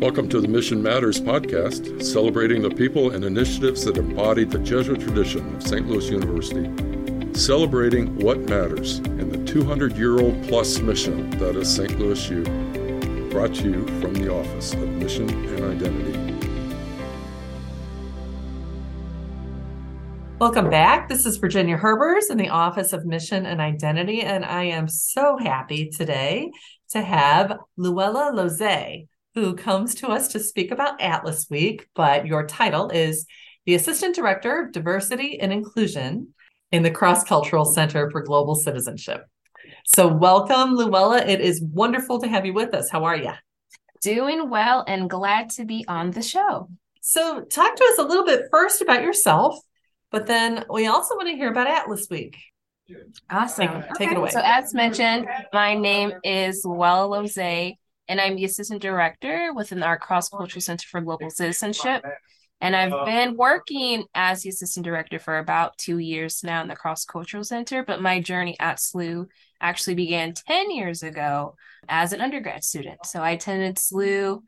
Welcome 0.00 0.28
to 0.28 0.40
the 0.40 0.46
Mission 0.46 0.80
Matters 0.80 1.20
podcast, 1.20 2.04
celebrating 2.04 2.62
the 2.62 2.70
people 2.70 3.10
and 3.10 3.24
initiatives 3.24 3.84
that 3.84 3.96
embody 3.96 4.44
the 4.44 4.60
Jesuit 4.60 5.00
tradition 5.00 5.56
of 5.56 5.62
St. 5.64 5.88
Louis 5.88 6.08
University, 6.08 6.70
celebrating 7.36 8.16
what 8.20 8.38
matters 8.42 8.98
in 8.98 9.28
the 9.28 9.44
200 9.44 9.96
year 9.96 10.20
old 10.20 10.40
plus 10.44 10.78
mission 10.78 11.28
that 11.30 11.56
is 11.56 11.74
St. 11.74 11.98
Louis 11.98 12.30
U. 12.30 12.44
Brought 13.30 13.56
to 13.56 13.64
you 13.64 13.86
from 14.00 14.14
the 14.14 14.32
Office 14.32 14.72
of 14.72 14.88
Mission 14.88 15.28
and 15.30 15.64
Identity. 15.64 16.38
Welcome 20.38 20.70
back. 20.70 21.08
This 21.08 21.26
is 21.26 21.38
Virginia 21.38 21.76
Herbers 21.76 22.30
in 22.30 22.38
the 22.38 22.50
Office 22.50 22.92
of 22.92 23.04
Mission 23.04 23.46
and 23.46 23.60
Identity, 23.60 24.20
and 24.20 24.44
I 24.44 24.62
am 24.62 24.86
so 24.86 25.36
happy 25.38 25.88
today 25.88 26.52
to 26.90 27.02
have 27.02 27.58
Luella 27.76 28.30
Loseille 28.32 29.08
who 29.40 29.54
comes 29.54 29.94
to 29.96 30.08
us 30.08 30.28
to 30.28 30.40
speak 30.40 30.70
about 30.70 31.00
Atlas 31.00 31.46
Week, 31.48 31.86
but 31.94 32.26
your 32.26 32.46
title 32.46 32.90
is 32.90 33.26
the 33.66 33.74
Assistant 33.74 34.14
Director 34.14 34.64
of 34.64 34.72
Diversity 34.72 35.40
and 35.40 35.52
Inclusion 35.52 36.34
in 36.72 36.82
the 36.82 36.90
Cross 36.90 37.24
Cultural 37.24 37.64
Center 37.64 38.10
for 38.10 38.22
Global 38.22 38.54
Citizenship. 38.54 39.26
So, 39.86 40.08
welcome, 40.08 40.74
Luella. 40.74 41.24
It 41.24 41.40
is 41.40 41.62
wonderful 41.62 42.20
to 42.20 42.28
have 42.28 42.46
you 42.46 42.52
with 42.52 42.74
us. 42.74 42.90
How 42.90 43.04
are 43.04 43.16
you? 43.16 43.32
Doing 44.02 44.50
well 44.50 44.84
and 44.86 45.08
glad 45.08 45.50
to 45.50 45.64
be 45.64 45.84
on 45.88 46.10
the 46.10 46.22
show. 46.22 46.68
So, 47.00 47.42
talk 47.42 47.76
to 47.76 47.84
us 47.84 47.98
a 47.98 48.04
little 48.04 48.24
bit 48.24 48.46
first 48.50 48.82
about 48.82 49.02
yourself, 49.02 49.58
but 50.10 50.26
then 50.26 50.64
we 50.70 50.86
also 50.86 51.14
want 51.14 51.28
to 51.28 51.36
hear 51.36 51.50
about 51.50 51.68
Atlas 51.68 52.08
Week. 52.10 52.36
Awesome. 53.30 53.82
Take, 53.82 53.94
take 53.94 54.10
it 54.12 54.16
away. 54.16 54.30
So, 54.30 54.40
as 54.42 54.74
mentioned, 54.74 55.26
my 55.52 55.74
name 55.74 56.12
is 56.24 56.64
Luella 56.64 57.06
Loseille 57.06 57.74
and 58.08 58.20
I'm 58.20 58.36
the 58.36 58.44
assistant 58.44 58.82
director 58.82 59.52
within 59.54 59.82
our 59.82 59.98
Cross 59.98 60.30
Cultural 60.30 60.60
Center 60.60 60.86
for 60.88 61.00
Global 61.00 61.30
Citizenship. 61.30 62.04
And 62.60 62.74
I've 62.74 62.92
uh-huh. 62.92 63.04
been 63.04 63.36
working 63.36 64.04
as 64.14 64.42
the 64.42 64.48
assistant 64.48 64.84
director 64.84 65.18
for 65.18 65.38
about 65.38 65.78
two 65.78 65.98
years 65.98 66.42
now 66.42 66.60
in 66.62 66.68
the 66.68 66.74
Cross 66.74 67.04
Cultural 67.04 67.44
Center, 67.44 67.84
but 67.84 68.02
my 68.02 68.20
journey 68.20 68.56
at 68.58 68.78
SLU 68.78 69.26
actually 69.60 69.94
began 69.94 70.32
10 70.32 70.70
years 70.70 71.02
ago 71.02 71.54
as 71.88 72.12
an 72.12 72.20
undergrad 72.20 72.64
student. 72.64 73.04
So 73.04 73.20
I 73.20 73.30
attended 73.30 73.76
SLU 73.76 74.40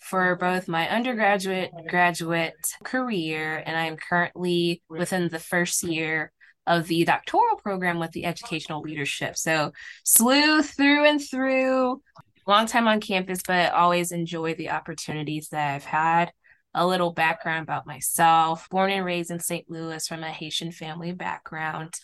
for 0.00 0.36
both 0.36 0.66
my 0.68 0.88
undergraduate 0.88 1.70
graduate 1.88 2.54
career, 2.84 3.62
and 3.64 3.76
I 3.76 3.86
am 3.86 3.96
currently 3.96 4.82
within 4.88 5.28
the 5.28 5.38
first 5.38 5.82
year 5.82 6.32
of 6.66 6.86
the 6.86 7.04
doctoral 7.04 7.56
program 7.56 7.98
with 7.98 8.12
the 8.12 8.24
educational 8.24 8.80
leadership. 8.80 9.36
So 9.36 9.72
SLU 10.06 10.64
through 10.64 11.06
and 11.06 11.20
through, 11.20 12.00
long 12.46 12.66
time 12.66 12.88
on 12.88 13.00
campus, 13.00 13.40
but 13.46 13.72
always 13.72 14.12
enjoy 14.12 14.54
the 14.54 14.70
opportunities 14.70 15.48
that 15.48 15.74
I've 15.74 15.84
had. 15.84 16.32
A 16.74 16.86
little 16.86 17.12
background 17.12 17.64
about 17.64 17.86
myself 17.86 18.66
born 18.70 18.90
and 18.90 19.04
raised 19.04 19.30
in 19.30 19.40
St. 19.40 19.66
Louis 19.68 20.06
from 20.06 20.24
a 20.24 20.30
Haitian 20.30 20.72
family 20.72 21.12
background, 21.12 21.94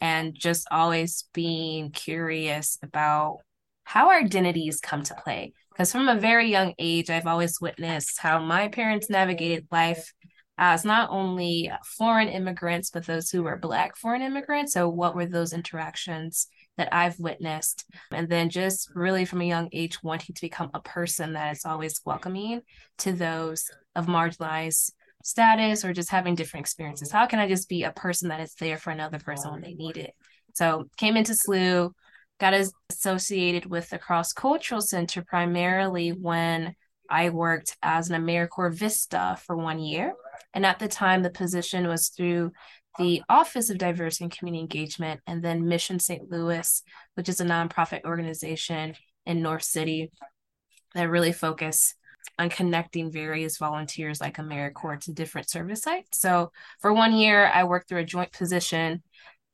and 0.00 0.34
just 0.34 0.66
always 0.70 1.28
being 1.32 1.90
curious 1.92 2.76
about 2.82 3.38
how 3.84 4.08
our 4.08 4.18
identities 4.18 4.80
come 4.80 5.04
to 5.04 5.14
play. 5.14 5.52
Because 5.70 5.92
from 5.92 6.08
a 6.08 6.18
very 6.18 6.50
young 6.50 6.74
age, 6.78 7.08
I've 7.08 7.26
always 7.26 7.60
witnessed 7.60 8.18
how 8.18 8.40
my 8.40 8.68
parents 8.68 9.08
navigated 9.08 9.68
life 9.70 10.12
as 10.58 10.84
not 10.84 11.10
only 11.10 11.70
foreign 11.84 12.28
immigrants, 12.28 12.90
but 12.90 13.06
those 13.06 13.30
who 13.30 13.42
were 13.42 13.56
Black 13.56 13.96
foreign 13.96 14.22
immigrants. 14.22 14.72
So, 14.72 14.88
what 14.88 15.14
were 15.14 15.26
those 15.26 15.52
interactions 15.52 16.48
that 16.76 16.92
I've 16.92 17.18
witnessed? 17.18 17.84
And 18.10 18.28
then, 18.28 18.50
just 18.50 18.90
really 18.94 19.24
from 19.24 19.40
a 19.40 19.46
young 19.46 19.68
age, 19.72 20.02
wanting 20.02 20.34
to 20.34 20.40
become 20.40 20.70
a 20.74 20.80
person 20.80 21.34
that 21.34 21.56
is 21.56 21.64
always 21.64 22.00
welcoming 22.04 22.62
to 22.98 23.12
those 23.12 23.64
of 23.94 24.06
marginalized 24.06 24.92
status 25.24 25.84
or 25.84 25.92
just 25.92 26.10
having 26.10 26.34
different 26.34 26.64
experiences. 26.64 27.10
How 27.10 27.26
can 27.26 27.38
I 27.38 27.48
just 27.48 27.68
be 27.68 27.82
a 27.82 27.92
person 27.92 28.28
that 28.28 28.40
is 28.40 28.54
there 28.54 28.78
for 28.78 28.90
another 28.90 29.18
person 29.18 29.50
when 29.50 29.62
they 29.62 29.74
need 29.74 29.96
it? 29.96 30.14
So, 30.54 30.88
came 30.96 31.16
into 31.16 31.32
SLU, 31.32 31.92
got 32.38 32.54
associated 32.90 33.66
with 33.66 33.88
the 33.90 33.98
Cross 33.98 34.32
Cultural 34.34 34.80
Center 34.80 35.22
primarily 35.22 36.10
when 36.10 36.74
I 37.08 37.30
worked 37.30 37.76
as 37.82 38.10
an 38.10 38.20
AmeriCorps 38.20 38.74
Vista 38.74 39.38
for 39.44 39.56
one 39.56 39.78
year. 39.78 40.12
And 40.54 40.64
at 40.66 40.78
the 40.78 40.88
time, 40.88 41.22
the 41.22 41.30
position 41.30 41.88
was 41.88 42.08
through 42.08 42.52
the 42.98 43.22
Office 43.28 43.70
of 43.70 43.78
Diversity 43.78 44.24
and 44.24 44.36
Community 44.36 44.60
Engagement 44.60 45.20
and 45.26 45.42
then 45.42 45.68
Mission 45.68 45.98
St. 45.98 46.30
Louis, 46.30 46.82
which 47.14 47.28
is 47.28 47.40
a 47.40 47.44
nonprofit 47.44 48.04
organization 48.04 48.94
in 49.26 49.42
North 49.42 49.64
City 49.64 50.10
that 50.94 51.10
really 51.10 51.32
focus 51.32 51.94
on 52.38 52.50
connecting 52.50 53.10
various 53.10 53.58
volunteers 53.58 54.20
like 54.20 54.36
AmeriCorps 54.36 55.04
to 55.04 55.12
different 55.12 55.48
service 55.48 55.82
sites. 55.82 56.18
So 56.18 56.52
for 56.80 56.92
one 56.92 57.14
year, 57.14 57.50
I 57.52 57.64
worked 57.64 57.88
through 57.88 58.00
a 58.00 58.04
joint 58.04 58.32
position 58.32 59.02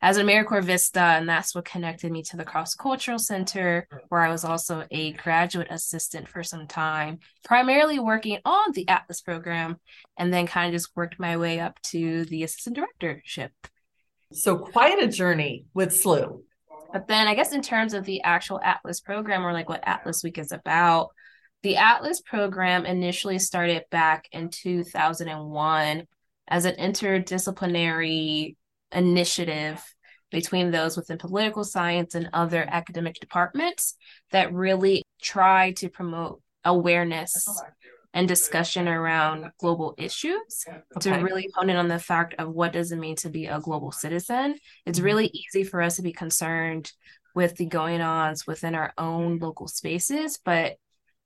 as 0.03 0.17
an 0.17 0.27
AmeriCorps 0.27 0.65
Vista, 0.65 1.01
and 1.01 1.29
that's 1.29 1.55
what 1.55 1.65
connected 1.65 2.11
me 2.11 2.25
to 2.25 2.37
the 2.37 2.45
Cross 2.45 2.75
Cultural 2.75 3.21
Center, 3.21 3.87
where 4.09 4.21
I 4.21 4.31
was 4.31 4.45
also 4.45 4.85
a 4.91 5.13
graduate 5.13 5.69
assistant 5.71 6.29
for 6.29 6.43
some 6.43 6.67
time, 6.67 7.21
primarily 7.45 8.01
working 8.01 8.39
on 8.45 8.73
the 8.73 8.89
Atlas 8.89 9.21
program, 9.21 9.77
and 10.19 10.35
then 10.35 10.49
kind 10.49 10.67
of 10.67 10.79
just 10.79 10.91
worked 10.97 11.21
my 11.21 11.37
way 11.37 11.61
up 11.61 11.81
to 11.83 12.25
the 12.25 12.43
assistant 12.43 12.75
directorship. 12.75 13.53
So 14.33 14.59
quite 14.59 15.01
a 15.01 15.07
journey 15.07 15.67
with 15.73 15.91
SLU. 15.91 16.43
But 16.93 17.07
then 17.07 17.29
I 17.29 17.35
guess 17.35 17.53
in 17.53 17.63
terms 17.63 17.95
of 17.95 18.05
the 18.05 18.23
actual 18.23 18.61
Atlas 18.61 19.01
program 19.01 19.47
or 19.47 19.53
like 19.53 19.69
what 19.69 19.87
Atlas 19.87 20.25
Week 20.25 20.37
is 20.37 20.51
about, 20.51 21.11
the 21.63 21.77
Atlas 21.77 22.21
program 22.21 22.87
initially 22.87 23.39
started 23.39 23.85
back 23.91 24.27
in 24.33 24.51
2001 24.51 26.09
as 26.49 26.65
an 26.65 26.75
interdisciplinary 26.75 28.57
initiative 28.93 29.83
between 30.31 30.71
those 30.71 30.97
within 30.97 31.19
political 31.19 31.63
science 31.63 32.15
and 32.15 32.31
other 32.33 32.67
academic 32.69 33.21
departments 33.21 33.95
that 34.31 34.53
really 34.53 35.03
try 35.21 35.73
to 35.73 35.89
promote 35.89 36.41
awareness 36.65 37.47
and 38.15 38.29
discussion 38.29 38.89
around 38.89 39.51
global 39.59 39.95
issues 39.97 40.65
okay. 40.69 40.81
to 41.01 41.23
really 41.23 41.49
hone 41.55 41.71
in 41.71 41.77
on 41.77 41.89
the 41.89 41.99
fact 41.99 42.35
of 42.39 42.51
what 42.51 42.73
does 42.73 42.93
it 42.93 42.97
mean 42.97 43.17
to 43.17 43.31
be 43.31 43.47
a 43.47 43.61
global 43.61 43.93
citizen. 43.93 44.57
It's 44.85 44.99
mm-hmm. 44.99 45.07
really 45.07 45.27
easy 45.33 45.65
for 45.65 45.81
us 45.81 45.97
to 45.97 46.03
be 46.03 46.13
concerned 46.13 46.93
with 47.35 47.57
the 47.57 47.67
going 47.67 48.01
ons 48.01 48.47
within 48.47 48.75
our 48.75 48.93
own 48.99 49.39
local 49.39 49.67
spaces, 49.67 50.39
but 50.45 50.77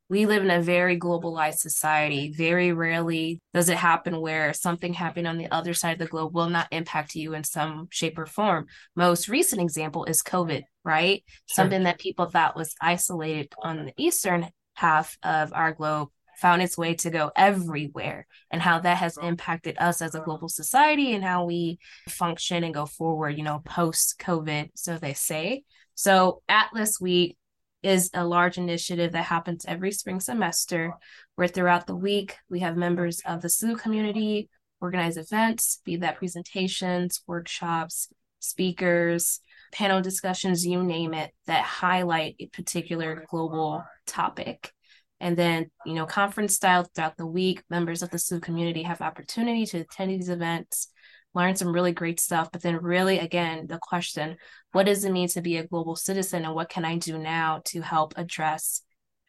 we 0.09 0.27
live 0.27 0.43
in 0.43 0.51
a 0.51 0.63
very 0.63 0.99
globalized 0.99 1.59
society. 1.59 2.33
Very 2.33 2.73
rarely 2.73 3.41
does 3.53 3.69
it 3.69 3.77
happen 3.77 4.21
where 4.21 4.53
something 4.53 4.93
happening 4.93 5.27
on 5.27 5.39
the 5.39 5.51
other 5.51 5.75
side 5.75 5.95
of 5.95 5.99
the 5.99 6.07
globe 6.07 6.35
will 6.35 6.49
not 6.49 6.69
impact 6.71 7.15
you 7.15 7.35
in 7.35 7.45
some 7.45 7.89
shape 7.91 8.19
or 8.19 8.27
form. 8.27 8.67
Most 8.95 9.29
recent 9.29 9.61
example 9.61 10.05
is 10.05 10.23
COVID, 10.23 10.63
right? 10.85 11.25
Sure. 11.47 11.65
Something 11.65 11.85
that 11.85 11.99
people 11.99 12.27
thought 12.27 12.57
was 12.57 12.75
isolated 12.81 13.53
on 13.63 13.87
the 13.87 13.95
eastern 13.97 14.49
half 14.75 15.17
of 15.23 15.53
our 15.53 15.73
globe 15.73 16.09
found 16.37 16.63
its 16.63 16.77
way 16.77 16.95
to 16.95 17.11
go 17.11 17.33
everywhere 17.35 18.27
and 18.51 18.61
how 18.61 18.79
that 18.79 18.99
has 18.99 19.19
impacted 19.19 19.77
us 19.79 20.03
as 20.03 20.15
a 20.15 20.21
global 20.21 20.49
society 20.49 21.15
and 21.15 21.25
how 21.25 21.47
we 21.47 21.79
function 22.09 22.63
and 22.63 22.75
go 22.75 22.87
forward, 22.87 23.37
you 23.37 23.43
know, 23.43 23.63
post 23.65 24.17
COVID, 24.21 24.71
so 24.75 24.99
they 24.99 25.15
say. 25.15 25.65
So 25.95 26.43
Atlas 26.49 27.01
Week 27.01 27.39
is 27.83 28.11
a 28.15 28.25
large 28.25 28.59
initiative 28.59 29.13
that 29.13 29.27
happens 29.27 29.65
every 29.67 29.93
spring 29.93 30.21
semester 30.21 30.95
where 31.37 31.49
throughout 31.49 31.87
the 31.87 31.97
week 31.97 32.37
we 32.49 32.61
have 32.61 32.77
members 32.77 33.21
of 33.27 33.43
the 33.43 33.49
SLU 33.49 33.79
community 33.79 34.49
organize 34.81 35.17
events, 35.17 35.81
be 35.85 35.97
that 35.97 36.17
presentations, 36.17 37.23
workshops, 37.27 38.09
speakers, 38.41 39.41
panel 39.73 40.01
discussions, 40.01 40.67
you 40.67 40.83
name 40.83 41.15
it, 41.15 41.33
that 41.47 41.65
highlight 41.65 42.37
a 42.39 42.47
particular 42.47 43.25
global 43.31 43.85
topic. 44.07 44.73
And 45.19 45.37
then, 45.37 45.71
you 45.87 45.95
know, 45.95 46.07
conference 46.07 46.55
style 46.55 46.85
throughout 46.85 47.17
the 47.17 47.27
week, 47.27 47.63
members 47.71 48.03
of 48.03 48.11
the 48.11 48.19
SLU 48.19 48.43
community 48.43 48.83
have 48.83 49.01
opportunity 49.01 49.65
to 49.67 49.79
attend 49.79 50.11
these 50.11 50.29
events, 50.29 50.89
learn 51.37 51.55
some 51.55 51.73
really 51.73 51.93
great 51.93 52.19
stuff. 52.19 52.51
But 52.51 52.63
then, 52.63 52.77
really, 52.79 53.19
again, 53.19 53.67
the 53.67 53.79
question 53.81 54.39
what 54.73 54.87
does 54.87 55.05
it 55.05 55.13
mean 55.13 55.29
to 55.29 55.41
be 55.41 55.59
a 55.59 55.67
global 55.67 55.97
citizen? 55.97 56.45
And 56.45 56.55
what 56.55 56.69
can 56.69 56.85
I 56.85 56.97
do 56.97 57.19
now 57.19 57.63
to 57.67 57.81
help 57.83 58.15
address 58.17 58.83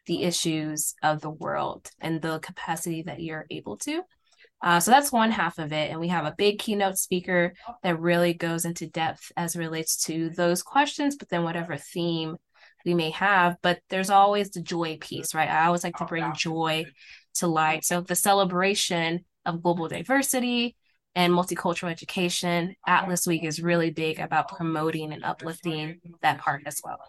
the 0.05 0.23
issues 0.23 0.95
of 1.03 1.21
the 1.21 1.29
world 1.29 1.89
and 1.99 2.21
the 2.21 2.39
capacity 2.39 3.03
that 3.03 3.21
you're 3.21 3.45
able 3.51 3.77
to? 3.77 4.01
Uh, 4.61 4.79
so 4.79 4.89
that's 4.89 5.11
one 5.11 5.31
half 5.31 5.59
of 5.59 5.71
it. 5.71 5.91
And 5.91 5.99
we 5.99 6.07
have 6.07 6.25
a 6.25 6.35
big 6.35 6.59
keynote 6.59 6.97
speaker 6.97 7.53
that 7.83 7.99
really 7.99 8.33
goes 8.33 8.65
into 8.65 8.87
depth 8.87 9.31
as 9.37 9.55
it 9.55 9.59
relates 9.59 10.03
to 10.05 10.29
those 10.31 10.63
questions, 10.63 11.15
but 11.15 11.29
then 11.29 11.43
whatever 11.43 11.77
theme 11.77 12.37
we 12.85 12.93
may 12.93 13.11
have. 13.11 13.57
But 13.61 13.79
there's 13.89 14.09
always 14.09 14.49
the 14.49 14.61
joy 14.61 14.97
piece, 14.99 15.35
right? 15.35 15.49
I 15.49 15.67
always 15.67 15.83
like 15.83 15.97
to 15.97 16.05
bring 16.05 16.33
joy 16.33 16.85
to 17.35 17.47
light. 17.47 17.85
So 17.85 18.01
the 18.01 18.15
celebration 18.15 19.25
of 19.45 19.61
global 19.61 19.87
diversity, 19.87 20.75
and 21.17 21.33
multicultural 21.33 21.89
education, 21.89 22.75
Atlas 22.85 23.25
Week 23.25 23.43
is 23.43 23.59
really 23.59 23.89
big 23.89 24.19
about 24.19 24.49
promoting 24.49 25.11
and 25.11 25.25
uplifting 25.25 25.99
that 26.21 26.37
part 26.37 26.61
as 26.67 26.79
well. 26.83 26.99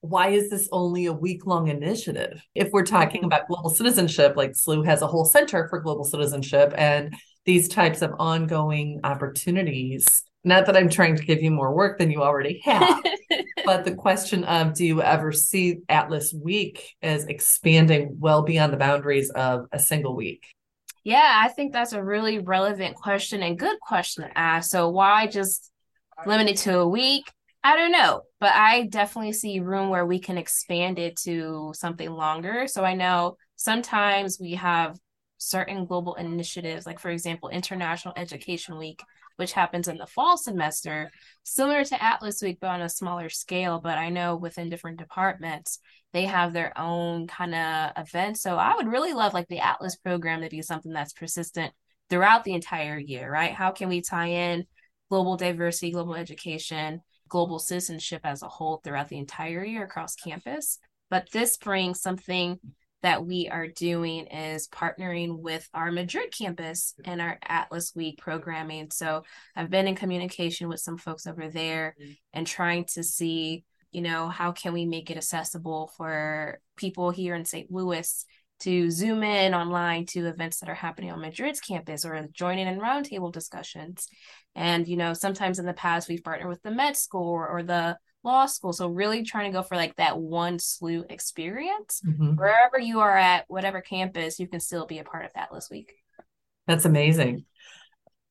why 0.00 0.28
is 0.28 0.50
this 0.50 0.68
only 0.72 1.06
a 1.06 1.12
week 1.12 1.46
long 1.46 1.68
initiative? 1.68 2.42
If 2.54 2.70
we're 2.72 2.84
talking 2.84 3.24
about 3.24 3.46
global 3.46 3.70
citizenship, 3.70 4.36
like 4.36 4.52
SLU 4.52 4.84
has 4.86 5.02
a 5.02 5.06
whole 5.06 5.24
center 5.24 5.68
for 5.68 5.80
global 5.80 6.04
citizenship 6.04 6.72
and 6.76 7.14
these 7.46 7.68
types 7.68 8.02
of 8.02 8.12
ongoing 8.18 9.00
opportunities. 9.04 10.24
Not 10.42 10.66
that 10.66 10.76
I'm 10.76 10.88
trying 10.88 11.16
to 11.16 11.24
give 11.24 11.40
you 11.40 11.50
more 11.52 11.72
work 11.72 11.98
than 11.98 12.10
you 12.10 12.22
already 12.22 12.60
have, 12.64 13.02
but 13.64 13.84
the 13.84 13.94
question 13.94 14.44
of 14.44 14.74
do 14.74 14.84
you 14.84 15.00
ever 15.00 15.30
see 15.30 15.78
Atlas 15.88 16.32
Week 16.32 16.96
as 17.02 17.24
expanding 17.26 18.16
well 18.18 18.42
beyond 18.42 18.72
the 18.72 18.78
boundaries 18.78 19.30
of 19.30 19.66
a 19.72 19.78
single 19.78 20.16
week? 20.16 20.44
Yeah, 21.08 21.40
I 21.42 21.48
think 21.48 21.72
that's 21.72 21.94
a 21.94 22.04
really 22.04 22.38
relevant 22.38 22.94
question 22.94 23.42
and 23.42 23.58
good 23.58 23.80
question 23.80 24.24
to 24.24 24.38
ask. 24.38 24.70
So, 24.70 24.90
why 24.90 25.26
just 25.26 25.72
limit 26.26 26.48
it 26.48 26.58
to 26.58 26.80
a 26.80 26.86
week? 26.86 27.32
I 27.64 27.76
don't 27.76 27.92
know, 27.92 28.24
but 28.40 28.52
I 28.52 28.82
definitely 28.82 29.32
see 29.32 29.60
room 29.60 29.88
where 29.88 30.04
we 30.04 30.18
can 30.18 30.36
expand 30.36 30.98
it 30.98 31.16
to 31.20 31.72
something 31.74 32.10
longer. 32.10 32.66
So, 32.66 32.84
I 32.84 32.92
know 32.92 33.38
sometimes 33.56 34.36
we 34.38 34.52
have 34.56 34.98
certain 35.38 35.86
global 35.86 36.14
initiatives, 36.16 36.84
like, 36.84 36.98
for 36.98 37.08
example, 37.08 37.48
International 37.48 38.12
Education 38.14 38.76
Week, 38.76 39.00
which 39.38 39.52
happens 39.52 39.86
in 39.86 39.98
the 39.98 40.06
fall 40.06 40.36
semester, 40.36 41.12
similar 41.44 41.84
to 41.84 42.02
Atlas 42.02 42.42
Week, 42.42 42.58
but 42.60 42.70
on 42.70 42.82
a 42.82 42.88
smaller 42.88 43.28
scale. 43.28 43.80
But 43.80 43.96
I 43.96 44.08
know 44.08 44.34
within 44.34 44.68
different 44.68 44.98
departments, 44.98 45.78
they 46.12 46.24
have 46.24 46.52
their 46.52 46.76
own 46.76 47.28
kind 47.28 47.54
of 47.54 47.92
events. 47.96 48.42
So 48.42 48.56
I 48.56 48.74
would 48.74 48.88
really 48.88 49.12
love 49.12 49.34
like 49.34 49.46
the 49.46 49.60
Atlas 49.60 49.94
program 49.94 50.40
to 50.42 50.48
be 50.48 50.60
something 50.60 50.92
that's 50.92 51.12
persistent 51.12 51.72
throughout 52.10 52.42
the 52.42 52.54
entire 52.54 52.98
year, 52.98 53.30
right? 53.30 53.52
How 53.52 53.70
can 53.70 53.88
we 53.88 54.00
tie 54.00 54.26
in 54.26 54.66
global 55.08 55.36
diversity, 55.36 55.92
global 55.92 56.16
education, 56.16 57.00
global 57.28 57.60
citizenship 57.60 58.22
as 58.24 58.42
a 58.42 58.48
whole 58.48 58.80
throughout 58.82 59.08
the 59.08 59.18
entire 59.18 59.64
year 59.64 59.84
across 59.84 60.16
campus? 60.16 60.80
But 61.10 61.30
this 61.30 61.56
brings 61.58 62.00
something 62.00 62.58
that 63.02 63.24
we 63.24 63.48
are 63.48 63.68
doing 63.68 64.26
is 64.26 64.68
partnering 64.68 65.38
with 65.38 65.68
our 65.72 65.92
Madrid 65.92 66.32
campus 66.36 66.94
and 67.04 67.20
our 67.20 67.38
Atlas 67.46 67.92
Week 67.94 68.18
programming. 68.18 68.90
So 68.90 69.22
I've 69.54 69.70
been 69.70 69.86
in 69.86 69.94
communication 69.94 70.68
with 70.68 70.80
some 70.80 70.98
folks 70.98 71.26
over 71.26 71.48
there 71.48 71.94
and 72.32 72.46
trying 72.46 72.86
to 72.94 73.04
see, 73.04 73.64
you 73.92 74.02
know, 74.02 74.28
how 74.28 74.52
can 74.52 74.72
we 74.72 74.84
make 74.84 75.10
it 75.10 75.16
accessible 75.16 75.92
for 75.96 76.60
people 76.76 77.10
here 77.10 77.34
in 77.34 77.44
St. 77.44 77.70
Louis 77.70 78.24
to 78.60 78.90
zoom 78.90 79.22
in 79.22 79.54
online 79.54 80.04
to 80.06 80.26
events 80.26 80.58
that 80.60 80.68
are 80.68 80.74
happening 80.74 81.12
on 81.12 81.20
Madrid's 81.20 81.60
campus 81.60 82.04
or 82.04 82.26
joining 82.32 82.66
in 82.66 82.80
roundtable 82.80 83.32
discussions. 83.32 84.08
And, 84.54 84.88
you 84.88 84.96
know, 84.96 85.12
sometimes 85.12 85.60
in 85.60 85.66
the 85.66 85.72
past 85.72 86.08
we've 86.08 86.24
partnered 86.24 86.48
with 86.48 86.62
the 86.62 86.72
med 86.72 86.96
school 86.96 87.28
or, 87.28 87.48
or 87.48 87.62
the 87.62 87.96
law 88.22 88.46
school. 88.46 88.72
So 88.72 88.88
really 88.88 89.22
trying 89.22 89.50
to 89.50 89.56
go 89.56 89.62
for 89.62 89.76
like 89.76 89.96
that 89.96 90.18
one 90.18 90.58
SLU 90.58 91.10
experience. 91.10 92.02
Mm-hmm. 92.06 92.36
Wherever 92.36 92.78
you 92.78 93.00
are 93.00 93.16
at, 93.16 93.44
whatever 93.48 93.80
campus, 93.80 94.38
you 94.38 94.46
can 94.46 94.60
still 94.60 94.86
be 94.86 94.98
a 94.98 95.04
part 95.04 95.24
of 95.24 95.30
Atlas 95.34 95.68
Week. 95.70 95.92
That's 96.66 96.84
amazing. 96.84 97.44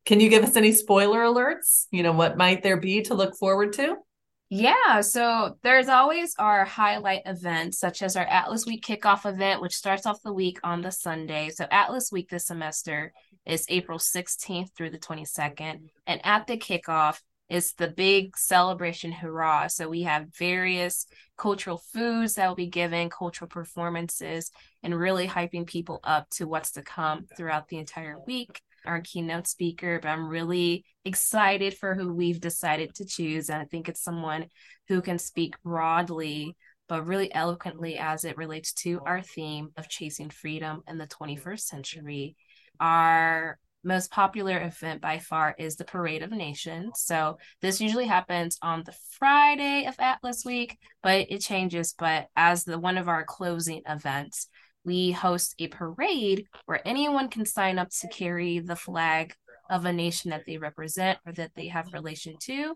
Can 0.06 0.19
you 0.19 0.30
give 0.30 0.44
us 0.44 0.56
any 0.56 0.72
spoiler 0.72 1.19
alerts? 1.19 1.88
You 1.92 2.04
know, 2.04 2.13
what 2.13 2.38
might 2.38 2.63
there 2.63 2.78
be 2.78 3.01
to 3.04 3.13
look 3.13 3.36
forward 3.36 3.74
to? 3.74 3.98
Yeah, 4.50 5.01
so 5.01 5.57
there's 5.62 5.90
always 5.90 6.33
our 6.40 6.63
highlight 6.63 7.24
events, 7.25 7.80
such 7.80 8.01
as 8.01 8.16
our 8.16 8.24
Atlas 8.24 8.66
Week 8.66 8.81
kickoff 8.81 9.25
event, 9.30 9.62
which 9.62 9.75
starts 9.75 10.06
off 10.06 10.24
the 10.24 10.31
week 10.31 10.57
on 10.63 10.81
the 10.81 10.92
Sunday. 10.92 11.50
So, 11.50 11.68
Atlas 11.69 12.13
Week 12.13 12.30
this 12.30 12.45
semester 12.45 13.12
is 13.45 13.66
April 13.68 14.00
16th 14.00 14.69
through 14.74 14.92
the 14.92 15.00
22nd. 15.00 15.90
And 16.06 16.22
at 16.25 16.48
the 16.48 16.57
kickoff, 16.57 17.19
it's 17.49 17.73
the 17.73 17.88
big 17.88 18.38
celebration 18.38 19.11
hurrah. 19.11 19.67
So 19.67 19.88
we 19.88 20.03
have 20.03 20.35
various 20.38 21.05
cultural 21.38 21.81
foods 21.94 22.35
that 22.35 22.47
will 22.47 22.55
be 22.55 22.67
given, 22.67 23.09
cultural 23.09 23.47
performances, 23.47 24.51
and 24.83 24.97
really 24.97 25.27
hyping 25.27 25.65
people 25.65 25.99
up 26.03 26.29
to 26.31 26.47
what's 26.47 26.71
to 26.71 26.81
come 26.81 27.25
throughout 27.38 27.69
the 27.69 27.77
entire 27.77 28.17
week. 28.25 28.61
Our 28.85 29.01
keynote 29.01 29.47
speaker, 29.47 29.99
but 30.01 30.09
I'm 30.09 30.27
really 30.27 30.85
excited 31.03 31.73
for 31.77 31.94
who 31.94 32.13
we've 32.13 32.39
decided 32.39 32.95
to 32.95 33.05
choose. 33.05 33.49
And 33.49 33.61
I 33.61 33.65
think 33.65 33.89
it's 33.89 34.03
someone 34.03 34.45
who 34.88 35.01
can 35.01 35.19
speak 35.19 35.61
broadly, 35.61 36.55
but 36.88 37.05
really 37.05 37.33
eloquently 37.33 37.97
as 37.97 38.23
it 38.23 38.38
relates 38.38 38.71
to 38.73 39.01
our 39.05 39.21
theme 39.21 39.69
of 39.75 39.89
chasing 39.89 40.29
freedom 40.29 40.83
in 40.88 40.97
the 40.97 41.07
21st 41.07 41.59
century. 41.59 42.35
Our 42.79 43.59
most 43.88 44.12
popular 44.12 44.60
event 44.60 45.01
by 45.01 45.18
far 45.18 45.56
is 45.57 45.78
the 45.78 45.86
Parade 45.86 46.22
of 46.22 46.31
Nations. 46.31 47.01
So 47.01 47.38
this 47.62 47.80
usually 47.80 48.06
happens 48.06 48.57
on 48.62 48.84
the 48.86 48.95
Friday 49.18 49.86
of 49.86 49.95
Atlas 49.98 50.44
Week, 50.45 50.78
but 51.01 51.28
it 51.30 51.39
changes. 51.39 51.95
But 51.98 52.28
as 52.36 52.66
the 52.66 52.78
one 52.78 52.98
of 52.98 53.07
our 53.07 53.24
closing 53.24 53.81
events, 53.88 54.48
we 54.84 55.12
host 55.12 55.56
a 55.60 55.68
parade 55.68 56.45
where 56.66 56.86
anyone 56.86 57.30
can 57.30 57.45
sign 57.45 57.80
up 57.80 57.89
to 58.01 58.07
carry 58.10 58.60
the 58.60 58.75
flag 58.75 59.34
of 59.69 59.86
a 59.86 59.94
nation 59.94 60.31
that 60.31 60.44
they 60.45 60.57
represent 60.57 61.19
or 61.25 61.31
that 61.33 61.51
they 61.56 61.68
have 61.68 61.94
relation 61.94 62.36
to. 62.42 62.75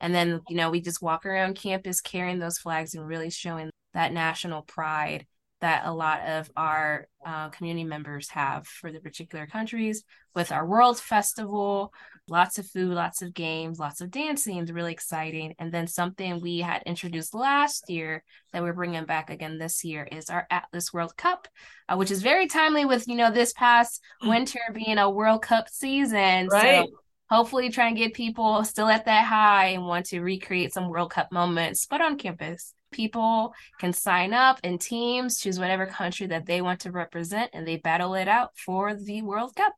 And 0.00 0.14
then, 0.14 0.40
you 0.48 0.56
know, 0.56 0.70
we 0.70 0.80
just 0.80 1.02
walk 1.02 1.26
around 1.26 1.54
campus 1.54 2.00
carrying 2.00 2.38
those 2.38 2.58
flags 2.58 2.94
and 2.94 3.06
really 3.06 3.30
showing 3.30 3.70
that 3.94 4.12
national 4.12 4.62
pride 4.62 5.26
that 5.62 5.86
a 5.86 5.92
lot 5.92 6.20
of 6.26 6.50
our 6.56 7.06
uh, 7.24 7.48
community 7.50 7.84
members 7.84 8.28
have 8.28 8.66
for 8.66 8.90
the 8.90 8.98
particular 8.98 9.46
countries 9.46 10.02
with 10.34 10.50
our 10.50 10.66
World 10.66 10.98
Festival, 10.98 11.94
lots 12.28 12.58
of 12.58 12.66
food, 12.66 12.94
lots 12.94 13.22
of 13.22 13.32
games, 13.32 13.78
lots 13.78 14.00
of 14.00 14.10
dancing, 14.10 14.58
it's 14.58 14.72
really 14.72 14.92
exciting. 14.92 15.54
And 15.60 15.72
then 15.72 15.86
something 15.86 16.40
we 16.40 16.58
had 16.58 16.82
introduced 16.84 17.32
last 17.32 17.88
year 17.88 18.24
that 18.52 18.62
we're 18.62 18.72
bringing 18.72 19.04
back 19.04 19.30
again 19.30 19.58
this 19.58 19.84
year 19.84 20.06
is 20.10 20.30
our 20.30 20.48
Atlas 20.50 20.92
World 20.92 21.16
Cup, 21.16 21.46
uh, 21.88 21.94
which 21.96 22.10
is 22.10 22.22
very 22.22 22.48
timely 22.48 22.84
with, 22.84 23.06
you 23.06 23.14
know, 23.14 23.30
this 23.30 23.52
past 23.52 24.02
winter 24.22 24.60
being 24.74 24.98
a 24.98 25.08
World 25.08 25.42
Cup 25.42 25.68
season. 25.68 26.48
Right. 26.48 26.84
So 26.84 26.92
hopefully 27.30 27.70
try 27.70 27.86
and 27.86 27.96
get 27.96 28.14
people 28.14 28.64
still 28.64 28.88
at 28.88 29.04
that 29.04 29.26
high 29.26 29.68
and 29.68 29.86
want 29.86 30.06
to 30.06 30.20
recreate 30.20 30.74
some 30.74 30.88
World 30.88 31.12
Cup 31.12 31.30
moments, 31.30 31.86
but 31.86 32.00
on 32.00 32.18
campus 32.18 32.74
people 32.92 33.54
can 33.80 33.92
sign 33.92 34.32
up 34.32 34.60
in 34.62 34.78
teams, 34.78 35.38
choose 35.38 35.58
whatever 35.58 35.86
country 35.86 36.26
that 36.28 36.46
they 36.46 36.62
want 36.62 36.80
to 36.80 36.92
represent, 36.92 37.50
and 37.52 37.66
they 37.66 37.76
battle 37.76 38.14
it 38.14 38.28
out 38.28 38.50
for 38.56 38.94
the 38.94 39.22
World 39.22 39.54
Cup. 39.56 39.74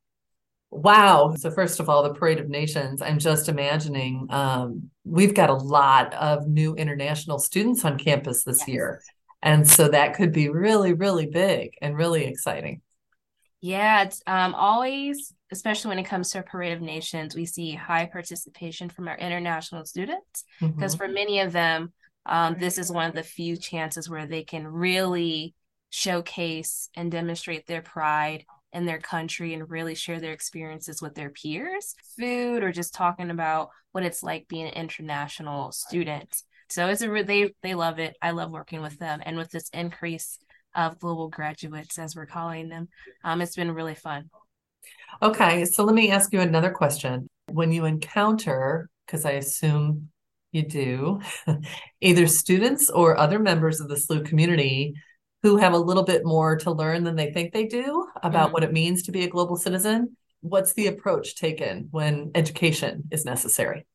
Wow. 0.71 1.35
So, 1.37 1.51
first 1.51 1.79
of 1.79 1.89
all, 1.89 2.03
the 2.03 2.15
Parade 2.15 2.41
of 2.41 2.49
Nations, 2.49 3.01
I'm 3.01 3.19
just 3.19 3.49
imagining 3.49 4.27
um, 4.31 4.91
we've 5.05 5.35
got 5.35 5.49
a 5.49 5.55
lot 5.55 6.13
of 6.15 6.49
new 6.49 6.75
international 6.75 7.39
students 7.39 7.85
on 7.85 7.97
campus 7.97 8.43
this 8.43 8.61
yes. 8.61 8.69
year. 8.69 9.03
And 9.45 9.69
so 9.69 9.89
that 9.89 10.15
could 10.15 10.33
be 10.33 10.49
really, 10.49 10.95
really 10.95 11.27
big 11.27 11.75
and 11.83 11.97
really 11.97 12.25
exciting. 12.25 12.81
Yeah, 13.61 14.03
it's 14.03 14.23
um, 14.27 14.55
always, 14.55 15.35
especially 15.53 15.91
when 15.91 15.99
it 15.99 16.05
comes 16.05 16.31
to 16.31 16.41
a 16.41 16.43
Parade 16.43 16.73
of 16.73 16.81
Nations, 16.81 17.37
we 17.37 17.45
see 17.45 17.75
high 17.75 18.07
participation 18.07 18.89
from 18.89 19.07
our 19.07 19.17
international 19.17 19.85
students 19.85 20.45
because 20.61 20.95
mm-hmm. 20.95 20.99
for 20.99 21.09
many 21.09 21.41
of 21.41 21.53
them, 21.53 21.93
um, 22.27 22.57
this 22.59 22.79
is 22.79 22.91
one 22.91 23.09
of 23.09 23.15
the 23.15 23.23
few 23.23 23.57
chances 23.57 24.09
where 24.09 24.27
they 24.27 24.43
can 24.43 24.67
really 24.67 25.55
showcase 25.91 26.89
and 26.97 27.11
demonstrate 27.11 27.67
their 27.67 27.83
pride 27.83 28.45
in 28.73 28.87
their 28.87 28.99
country 28.99 29.55
and 29.55 29.71
really 29.71 29.95
share 29.95 30.21
their 30.21 30.33
experiences 30.33 31.01
with 31.01 31.15
their 31.15 31.31
peers, 31.31 31.95
food, 32.19 32.63
or 32.65 32.73
just 32.73 32.93
talking 32.93 33.31
about 33.31 33.71
what 33.93 34.05
it's 34.05 34.23
like 34.23 34.49
being 34.49 34.67
an 34.67 34.73
international 34.73 35.71
student. 35.71 36.43
So 36.69 36.89
it's 36.89 37.03
a 37.03 37.23
they 37.23 37.53
they 37.63 37.75
love 37.75 37.99
it. 38.01 38.17
I 38.21 38.33
love 38.33 38.51
working 38.51 38.83
with 38.83 38.99
them, 38.99 39.21
and 39.25 39.37
with 39.37 39.51
this 39.51 39.69
increase 39.73 40.39
of 40.75 40.99
global 40.99 41.29
graduates, 41.29 41.99
as 41.99 42.17
we're 42.17 42.27
calling 42.27 42.69
them, 42.69 42.89
um, 43.23 43.41
it's 43.41 43.55
been 43.55 43.71
really 43.71 43.95
fun. 43.95 44.31
Okay, 45.23 45.65
so 45.65 45.85
let 45.85 45.95
me 45.95 46.11
ask 46.11 46.33
you 46.33 46.41
another 46.41 46.71
question. 46.71 47.29
When 47.47 47.71
you 47.71 47.85
encounter, 47.85 48.89
because 49.07 49.25
I 49.25 49.33
assume 49.33 50.09
you 50.55 50.63
do, 50.63 51.21
either 52.01 52.27
students 52.27 52.91
or 52.91 53.19
other 53.19 53.39
members 53.39 53.81
of 53.81 53.89
the 53.89 53.97
SLU 53.97 54.25
community 54.25 54.95
who 55.43 55.57
have 55.57 55.75
a 55.75 55.79
little 55.79 56.05
bit 56.05 56.25
more 56.25 56.57
to 56.57 56.71
learn 56.71 57.05
than 57.05 57.17
they 57.17 57.33
think 57.33 57.53
they 57.53 57.67
do 57.67 58.07
about 58.23 58.47
mm-hmm. 58.47 58.53
what 58.55 58.65
it 58.65 58.73
means 58.73 59.03
to 59.03 59.13
be 59.13 59.25
a 59.25 59.29
global 59.29 59.57
citizen. 59.57 60.17
What's 60.41 60.73
the 60.73 60.87
approach 60.87 61.37
taken 61.37 61.89
when 61.91 62.31
education 62.35 63.05
is 63.11 63.25
necessary? 63.25 63.87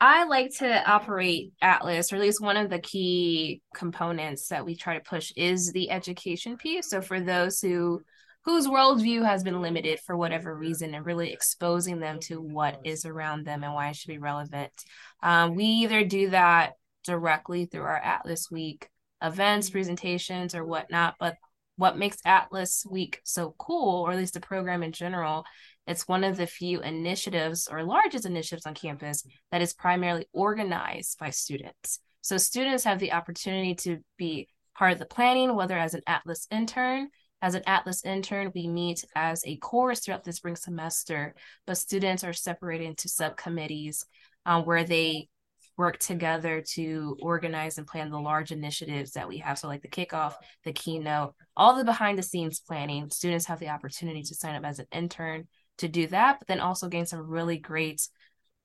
I 0.00 0.24
like 0.24 0.56
to 0.58 0.88
operate 0.88 1.52
Atlas, 1.62 2.12
or 2.12 2.16
at 2.16 2.22
least 2.22 2.40
one 2.40 2.56
of 2.58 2.68
the 2.68 2.78
key 2.78 3.62
components 3.74 4.48
that 4.48 4.64
we 4.64 4.76
try 4.76 4.94
to 4.94 5.04
push 5.04 5.32
is 5.36 5.72
the 5.72 5.90
education 5.90 6.56
piece. 6.58 6.90
So, 6.90 7.00
for 7.00 7.18
those 7.18 7.60
who 7.60 8.02
whose 8.46 8.68
worldview 8.68 9.24
has 9.24 9.42
been 9.42 9.60
limited 9.60 9.98
for 9.98 10.16
whatever 10.16 10.56
reason 10.56 10.94
and 10.94 11.04
really 11.04 11.32
exposing 11.32 11.98
them 11.98 12.20
to 12.20 12.40
what 12.40 12.80
is 12.84 13.04
around 13.04 13.44
them 13.44 13.64
and 13.64 13.74
why 13.74 13.90
it 13.90 13.96
should 13.96 14.08
be 14.08 14.18
relevant. 14.18 14.72
Um, 15.20 15.56
we 15.56 15.64
either 15.64 16.04
do 16.04 16.30
that 16.30 16.74
directly 17.04 17.66
through 17.66 17.82
our 17.82 17.98
Atlas 17.98 18.48
Week 18.48 18.88
events, 19.20 19.68
presentations, 19.70 20.54
or 20.54 20.64
whatnot. 20.64 21.16
But 21.18 21.34
what 21.74 21.98
makes 21.98 22.18
Atlas 22.24 22.86
Week 22.88 23.20
so 23.24 23.52
cool, 23.58 24.04
or 24.04 24.12
at 24.12 24.16
least 24.16 24.34
the 24.34 24.40
program 24.40 24.84
in 24.84 24.92
general, 24.92 25.44
it's 25.88 26.06
one 26.06 26.22
of 26.22 26.36
the 26.36 26.46
few 26.46 26.80
initiatives 26.80 27.66
or 27.68 27.82
largest 27.82 28.26
initiatives 28.26 28.64
on 28.64 28.74
campus 28.74 29.24
that 29.50 29.60
is 29.60 29.74
primarily 29.74 30.28
organized 30.32 31.18
by 31.18 31.30
students. 31.30 31.98
So 32.20 32.38
students 32.38 32.84
have 32.84 33.00
the 33.00 33.12
opportunity 33.12 33.74
to 33.74 33.98
be 34.16 34.48
part 34.76 34.92
of 34.92 35.00
the 35.00 35.06
planning, 35.06 35.56
whether 35.56 35.76
as 35.76 35.94
an 35.94 36.02
Atlas 36.06 36.46
intern. 36.50 37.08
As 37.42 37.54
an 37.54 37.62
Atlas 37.66 38.04
intern, 38.04 38.50
we 38.54 38.66
meet 38.66 39.04
as 39.14 39.42
a 39.44 39.56
course 39.58 40.00
throughout 40.00 40.24
the 40.24 40.32
spring 40.32 40.56
semester, 40.56 41.34
but 41.66 41.78
students 41.78 42.24
are 42.24 42.32
separated 42.32 42.86
into 42.86 43.08
subcommittees 43.08 44.06
um, 44.46 44.64
where 44.64 44.84
they 44.84 45.28
work 45.76 45.98
together 45.98 46.62
to 46.62 47.16
organize 47.20 47.76
and 47.76 47.86
plan 47.86 48.10
the 48.10 48.18
large 48.18 48.50
initiatives 48.50 49.12
that 49.12 49.28
we 49.28 49.38
have. 49.38 49.58
So, 49.58 49.68
like 49.68 49.82
the 49.82 49.88
kickoff, 49.88 50.34
the 50.64 50.72
keynote, 50.72 51.34
all 51.56 51.76
the 51.76 51.84
behind 51.84 52.18
the 52.18 52.22
scenes 52.22 52.60
planning. 52.60 53.10
Students 53.10 53.46
have 53.46 53.60
the 53.60 53.68
opportunity 53.68 54.22
to 54.22 54.34
sign 54.34 54.54
up 54.54 54.64
as 54.64 54.78
an 54.78 54.86
intern 54.90 55.46
to 55.78 55.88
do 55.88 56.06
that, 56.08 56.38
but 56.38 56.48
then 56.48 56.60
also 56.60 56.88
gain 56.88 57.06
some 57.06 57.28
really 57.28 57.58
great 57.58 58.08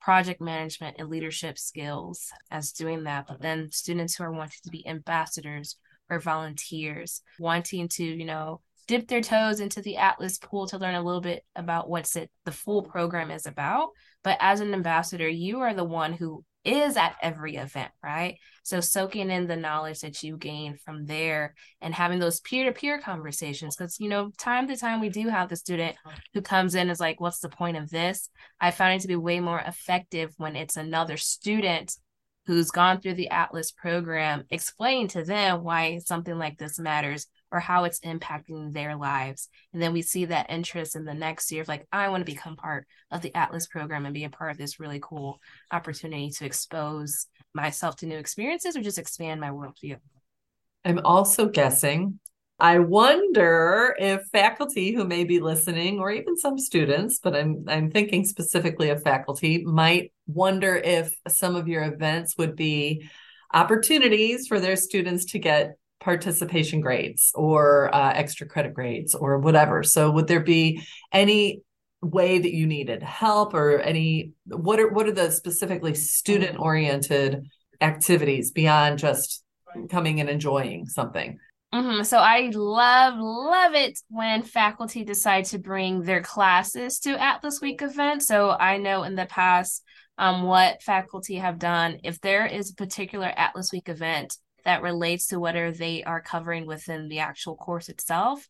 project 0.00 0.40
management 0.40 0.96
and 0.98 1.08
leadership 1.08 1.58
skills 1.58 2.30
as 2.50 2.72
doing 2.72 3.04
that. 3.04 3.26
But 3.28 3.40
then 3.40 3.70
students 3.70 4.16
who 4.16 4.24
are 4.24 4.32
wanting 4.32 4.58
to 4.64 4.70
be 4.70 4.86
ambassadors 4.86 5.76
or 6.12 6.20
volunteers, 6.20 7.22
wanting 7.40 7.88
to, 7.88 8.04
you 8.04 8.24
know, 8.24 8.60
dip 8.86 9.08
their 9.08 9.22
toes 9.22 9.60
into 9.60 9.80
the 9.80 9.96
Atlas 9.96 10.38
pool 10.38 10.66
to 10.66 10.78
learn 10.78 10.94
a 10.94 11.02
little 11.02 11.20
bit 11.20 11.44
about 11.56 11.88
what's 11.88 12.16
it 12.16 12.30
the 12.44 12.52
full 12.52 12.82
program 12.82 13.30
is 13.30 13.46
about. 13.46 13.88
But 14.22 14.36
as 14.40 14.60
an 14.60 14.74
ambassador, 14.74 15.28
you 15.28 15.60
are 15.60 15.72
the 15.72 15.84
one 15.84 16.12
who 16.12 16.44
is 16.64 16.96
at 16.96 17.16
every 17.20 17.56
event, 17.56 17.90
right? 18.04 18.36
So 18.62 18.80
soaking 18.80 19.30
in 19.30 19.48
the 19.48 19.56
knowledge 19.56 20.00
that 20.00 20.22
you 20.22 20.36
gain 20.36 20.76
from 20.76 21.06
there 21.06 21.54
and 21.80 21.92
having 21.92 22.20
those 22.20 22.40
peer-to-peer 22.40 23.00
conversations. 23.00 23.74
Because 23.74 23.98
you 23.98 24.08
know, 24.08 24.30
time 24.38 24.68
to 24.68 24.76
time 24.76 25.00
we 25.00 25.08
do 25.08 25.28
have 25.28 25.48
the 25.48 25.56
student 25.56 25.96
who 26.34 26.40
comes 26.40 26.74
in 26.74 26.90
is 26.90 27.00
like, 27.00 27.20
what's 27.20 27.40
the 27.40 27.48
point 27.48 27.76
of 27.76 27.90
this? 27.90 28.28
I 28.60 28.70
found 28.70 28.94
it 28.94 29.00
to 29.00 29.08
be 29.08 29.16
way 29.16 29.40
more 29.40 29.58
effective 29.58 30.34
when 30.36 30.54
it's 30.54 30.76
another 30.76 31.16
student 31.16 31.96
who's 32.46 32.70
gone 32.70 33.00
through 33.00 33.14
the 33.14 33.30
Atlas 33.30 33.70
program, 33.70 34.44
explain 34.50 35.08
to 35.08 35.24
them 35.24 35.62
why 35.62 35.98
something 35.98 36.38
like 36.38 36.58
this 36.58 36.78
matters 36.78 37.26
or 37.52 37.60
how 37.60 37.84
it's 37.84 38.00
impacting 38.00 38.72
their 38.72 38.96
lives. 38.96 39.48
And 39.72 39.80
then 39.80 39.92
we 39.92 40.02
see 40.02 40.24
that 40.24 40.50
interest 40.50 40.96
in 40.96 41.04
the 41.04 41.14
next 41.14 41.52
year 41.52 41.62
of 41.62 41.68
like, 41.68 41.86
I 41.92 42.08
want 42.08 42.26
to 42.26 42.32
become 42.32 42.56
part 42.56 42.86
of 43.10 43.20
the 43.20 43.34
Atlas 43.34 43.66
program 43.66 44.06
and 44.06 44.14
be 44.14 44.24
a 44.24 44.30
part 44.30 44.50
of 44.50 44.58
this 44.58 44.80
really 44.80 45.00
cool 45.00 45.38
opportunity 45.70 46.30
to 46.30 46.46
expose 46.46 47.26
myself 47.54 47.96
to 47.96 48.06
new 48.06 48.16
experiences 48.16 48.76
or 48.76 48.80
just 48.80 48.98
expand 48.98 49.40
my 49.40 49.50
worldview. 49.50 49.98
I'm 50.84 51.00
also 51.04 51.48
guessing. 51.48 52.18
I 52.62 52.78
wonder 52.78 53.96
if 53.98 54.22
faculty 54.30 54.92
who 54.92 55.04
may 55.04 55.24
be 55.24 55.40
listening, 55.40 55.98
or 55.98 56.12
even 56.12 56.36
some 56.36 56.58
students, 56.58 57.18
but 57.18 57.34
I'm 57.34 57.64
I'm 57.66 57.90
thinking 57.90 58.24
specifically 58.24 58.90
of 58.90 59.02
faculty, 59.02 59.64
might 59.64 60.12
wonder 60.28 60.76
if 60.76 61.12
some 61.26 61.56
of 61.56 61.66
your 61.66 61.82
events 61.82 62.38
would 62.38 62.54
be 62.54 63.10
opportunities 63.52 64.46
for 64.46 64.60
their 64.60 64.76
students 64.76 65.24
to 65.32 65.40
get 65.40 65.76
participation 65.98 66.80
grades 66.80 67.32
or 67.34 67.92
uh, 67.92 68.12
extra 68.12 68.46
credit 68.46 68.74
grades 68.74 69.16
or 69.16 69.38
whatever. 69.38 69.82
So 69.82 70.12
would 70.12 70.28
there 70.28 70.38
be 70.38 70.84
any 71.10 71.62
way 72.00 72.38
that 72.38 72.54
you 72.54 72.68
needed 72.68 73.02
help 73.02 73.54
or 73.54 73.80
any 73.80 74.34
what 74.46 74.78
are 74.78 74.88
what 74.88 75.08
are 75.08 75.12
the 75.12 75.32
specifically 75.32 75.94
student 75.94 76.60
oriented 76.60 77.44
activities 77.80 78.52
beyond 78.52 79.00
just 79.00 79.42
coming 79.90 80.20
and 80.20 80.30
enjoying 80.30 80.86
something? 80.86 81.40
Mm-hmm. 81.72 82.02
So 82.02 82.18
I 82.18 82.50
love, 82.54 83.14
love 83.18 83.74
it 83.74 83.98
when 84.08 84.42
faculty 84.42 85.04
decide 85.04 85.46
to 85.46 85.58
bring 85.58 86.02
their 86.02 86.22
classes 86.22 86.98
to 87.00 87.20
Atlas 87.20 87.60
Week 87.62 87.80
events. 87.80 88.26
So 88.26 88.50
I 88.50 88.76
know 88.76 89.04
in 89.04 89.14
the 89.14 89.26
past 89.26 89.82
um, 90.18 90.42
what 90.42 90.82
faculty 90.82 91.36
have 91.36 91.58
done. 91.58 92.00
If 92.04 92.20
there 92.20 92.46
is 92.46 92.70
a 92.70 92.74
particular 92.74 93.32
Atlas 93.34 93.72
Week 93.72 93.88
event 93.88 94.36
that 94.64 94.82
relates 94.82 95.28
to 95.28 95.40
whatever 95.40 95.72
they 95.72 96.04
are 96.04 96.20
covering 96.20 96.66
within 96.66 97.08
the 97.08 97.20
actual 97.20 97.56
course 97.56 97.88
itself, 97.88 98.46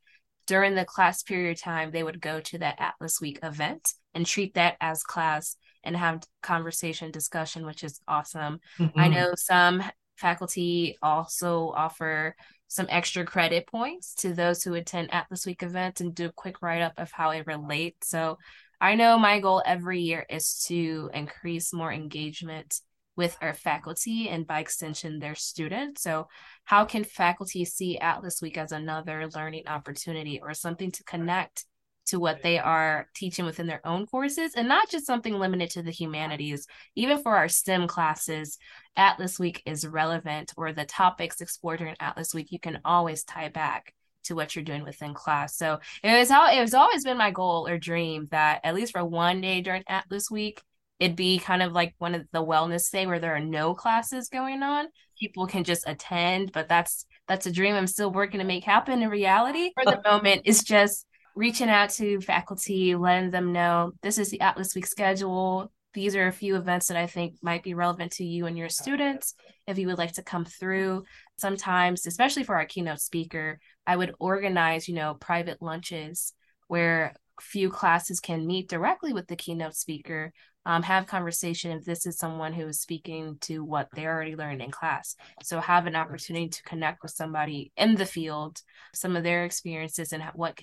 during 0.47 0.75
the 0.75 0.85
class 0.85 1.23
period 1.23 1.59
time, 1.59 1.93
they 1.93 2.03
would 2.03 2.21
go 2.21 2.41
to 2.41 2.59
that 2.59 2.81
Atlas 2.81 3.21
Week 3.21 3.39
event 3.43 3.95
and 4.15 4.27
treat 4.27 4.55
that 4.55 4.77
as 4.81 5.05
class 5.05 5.57
and 5.85 5.97
have 5.97 6.23
conversation 6.43 7.11
discussion, 7.11 7.65
which 7.65 7.85
is 7.85 8.01
awesome. 8.09 8.59
Mm-hmm. 8.79 8.99
I 8.99 9.09
know 9.09 9.33
some 9.37 9.83
faculty 10.17 10.99
also 11.03 11.73
offer 11.75 12.35
some 12.73 12.87
extra 12.89 13.25
credit 13.25 13.67
points 13.67 14.15
to 14.15 14.33
those 14.33 14.63
who 14.63 14.73
attend 14.75 15.13
Atlas 15.13 15.45
Week 15.45 15.63
events 15.63 16.01
and 16.01 16.15
do 16.15 16.27
a 16.27 16.33
quick 16.33 16.63
write 16.63 16.81
up 16.81 16.95
of 16.97 17.13
how 17.13 17.31
it 17.31 17.47
relates. 17.47 18.09
So 18.09 18.39
I 18.81 18.95
know 18.95 19.19
my 19.19 19.41
goal 19.41 19.63
every 19.65 20.01
year 20.01 20.25
is 20.29 20.65
to 20.69 21.11
increase 21.13 21.75
more 21.75 21.93
engagement 21.93 22.81
with 23.15 23.37
our 23.43 23.53
faculty 23.53 24.31
and 24.31 24.47
by 24.47 24.61
extension 24.61 25.19
their 25.19 25.35
students. 25.35 26.03
So, 26.03 26.29
how 26.65 26.87
can 26.87 27.05
faculty 27.05 27.67
see 27.67 27.99
Atlas 27.99 28.41
Week 28.41 28.57
as 28.57 28.73
another 28.73 29.29
learning 29.35 29.69
opportunity 29.69 30.41
or 30.41 30.55
something 30.55 30.91
to 30.93 31.05
connect 31.05 31.67
to 32.07 32.19
what 32.19 32.43
they 32.43 32.59
are 32.59 33.09
teaching 33.15 33.45
within 33.45 33.67
their 33.67 33.87
own 33.87 34.07
courses 34.07 34.55
and 34.55 34.69
not 34.69 34.91
just 34.91 35.07
something 35.07 35.35
limited 35.35 35.71
to 35.71 35.83
the 35.83 35.91
humanities? 35.91 36.67
Even 36.95 37.23
for 37.23 37.37
our 37.37 37.49
STEM 37.49 37.87
classes, 37.87 38.59
Atlas 38.97 39.39
Week 39.39 39.63
is 39.67 39.87
relevant 39.87 40.53
or 40.57 40.73
the 40.73 40.85
topics 40.85 41.41
explored 41.41 41.79
during 41.79 41.97
Atlas 42.01 42.35
Week, 42.35 42.53
you 42.53 42.59
can 42.59 42.81
always 42.85 43.25
tie 43.25 43.49
back 43.49 43.95
to 44.25 44.35
what 44.35 44.55
you're 44.55 44.65
doing 44.65 44.85
within 44.85 45.15
class. 45.15 45.57
So 45.57 45.81
it 46.03 46.17
was 46.17 46.31
how 46.31 46.51
it 46.51 46.61
was 46.61 46.75
always 46.75 47.05
been 47.05 47.19
my 47.19 47.31
goal 47.31 47.67
or 47.67 47.79
dream 47.79 48.29
that 48.31 48.61
at 48.65 48.75
least 48.75 48.93
for 48.93 49.05
one 49.05 49.41
day 49.41 49.61
during 49.61 49.83
Atlas 49.89 50.31
Week, 50.31 50.63
it'd 51.03 51.17
be 51.17 51.39
kind 51.41 51.63
of 51.63 51.73
like 51.73 51.95
one 51.99 52.15
of 52.15 52.25
the 52.33 52.45
wellness 52.45 52.89
day 52.91 53.07
where 53.07 53.19
there 53.19 53.35
are 53.35 53.41
no 53.41 53.75
classes 53.75 54.29
going 54.29 54.63
on 54.63 54.87
people 55.19 55.47
can 55.47 55.65
just 55.65 55.83
attend 55.87 56.53
but 56.53 56.69
that's 56.69 57.07
that's 57.27 57.47
a 57.47 57.53
dream 57.53 57.75
i'm 57.75 57.87
still 57.89 58.13
working 58.13 58.39
to 58.39 58.47
make 58.47 58.63
happen 58.63 59.03
in 59.03 59.09
reality 59.09 59.73
for 59.83 59.85
the 59.85 60.01
moment 60.09 60.43
it's 60.45 60.63
just 60.63 61.07
reaching 61.35 61.69
out 61.69 61.91
to 61.91 62.21
faculty 62.21 62.95
letting 62.95 63.31
them 63.31 63.53
know 63.53 63.93
this 64.03 64.19
is 64.19 64.31
the 64.31 64.41
atlas 64.41 64.75
week 64.75 64.87
schedule. 64.87 65.73
These 65.95 66.17
are 66.17 66.27
a 66.27 66.33
few 66.33 66.57
events 66.57 66.89
that 66.89 66.97
i 66.97 67.07
think 67.07 67.37
might 67.43 67.63
be 67.63 67.75
relevant 67.75 68.13
to 68.13 68.25
you 68.25 68.47
and 68.47 68.57
your 68.57 68.69
students 68.69 69.35
if 69.67 69.79
you 69.79 69.87
would 69.87 69.99
like 69.99 70.13
to 70.15 70.23
come 70.23 70.45
through. 70.45 71.05
Sometimes 71.39 72.07
especially 72.07 72.45
for 72.45 72.57
our 72.57 72.67
keynote 72.67 73.01
speaker 73.01 73.59
i 73.87 73.97
would 73.97 74.15
organize 74.19 74.89
you 74.89 74.95
know 74.95 75.15
private 75.15 75.61
lunches 75.61 76.33
where 76.69 77.15
few 77.41 77.71
classes 77.71 78.21
can 78.21 78.47
meet 78.47 78.69
directly 78.69 79.13
with 79.13 79.27
the 79.27 79.37
keynote 79.37 79.75
speaker 79.75 80.33
um, 80.65 80.83
have 80.83 81.07
conversation 81.07 81.73
if 81.73 81.85
this 81.85 82.07
is 82.07 82.19
someone 82.19 82.53
who 82.53 82.69
is 82.69 82.81
speaking 82.81 83.37
to 83.43 83.65
what 83.65 83.89
they 83.95 84.07
already 84.07 84.37
learned 84.37 84.63
in 84.63 84.71
class. 84.71 85.17
So 85.43 85.61
have 85.61 85.87
an 85.87 85.97
opportunity 85.97 86.49
to 86.49 86.63
connect 86.63 87.03
with 87.03 87.11
somebody 87.11 87.73
in 87.77 87.97
the 87.97 88.07
field, 88.07 88.61
some 88.95 89.17
of 89.17 89.25
their 89.25 89.45
experiences 89.45 90.13
and 90.13 90.23
what 90.35 90.61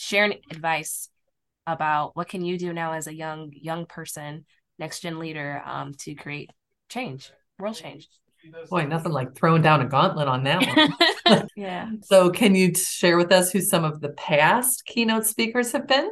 sharing 0.00 0.38
advice 0.50 1.10
about 1.66 2.16
what 2.16 2.26
can 2.26 2.42
you 2.42 2.56
do 2.56 2.72
now 2.72 2.92
as 2.92 3.06
a 3.06 3.14
young 3.14 3.52
young 3.54 3.84
person, 3.84 4.46
next 4.78 5.00
gen 5.00 5.18
leader, 5.18 5.62
um, 5.64 5.92
to 5.98 6.14
create 6.14 6.50
change, 6.88 7.30
world 7.58 7.76
change. 7.76 8.08
Boy, 8.70 8.86
nothing 8.86 9.12
like 9.12 9.36
throwing 9.36 9.60
down 9.60 9.82
a 9.82 9.86
gauntlet 9.86 10.26
on 10.26 10.44
that 10.44 10.96
one. 11.26 11.48
yeah. 11.56 11.90
So, 12.04 12.30
can 12.30 12.54
you 12.54 12.74
share 12.74 13.18
with 13.18 13.30
us 13.30 13.52
who 13.52 13.60
some 13.60 13.84
of 13.84 14.00
the 14.00 14.08
past 14.08 14.86
keynote 14.86 15.26
speakers 15.26 15.72
have 15.72 15.86
been? 15.86 16.08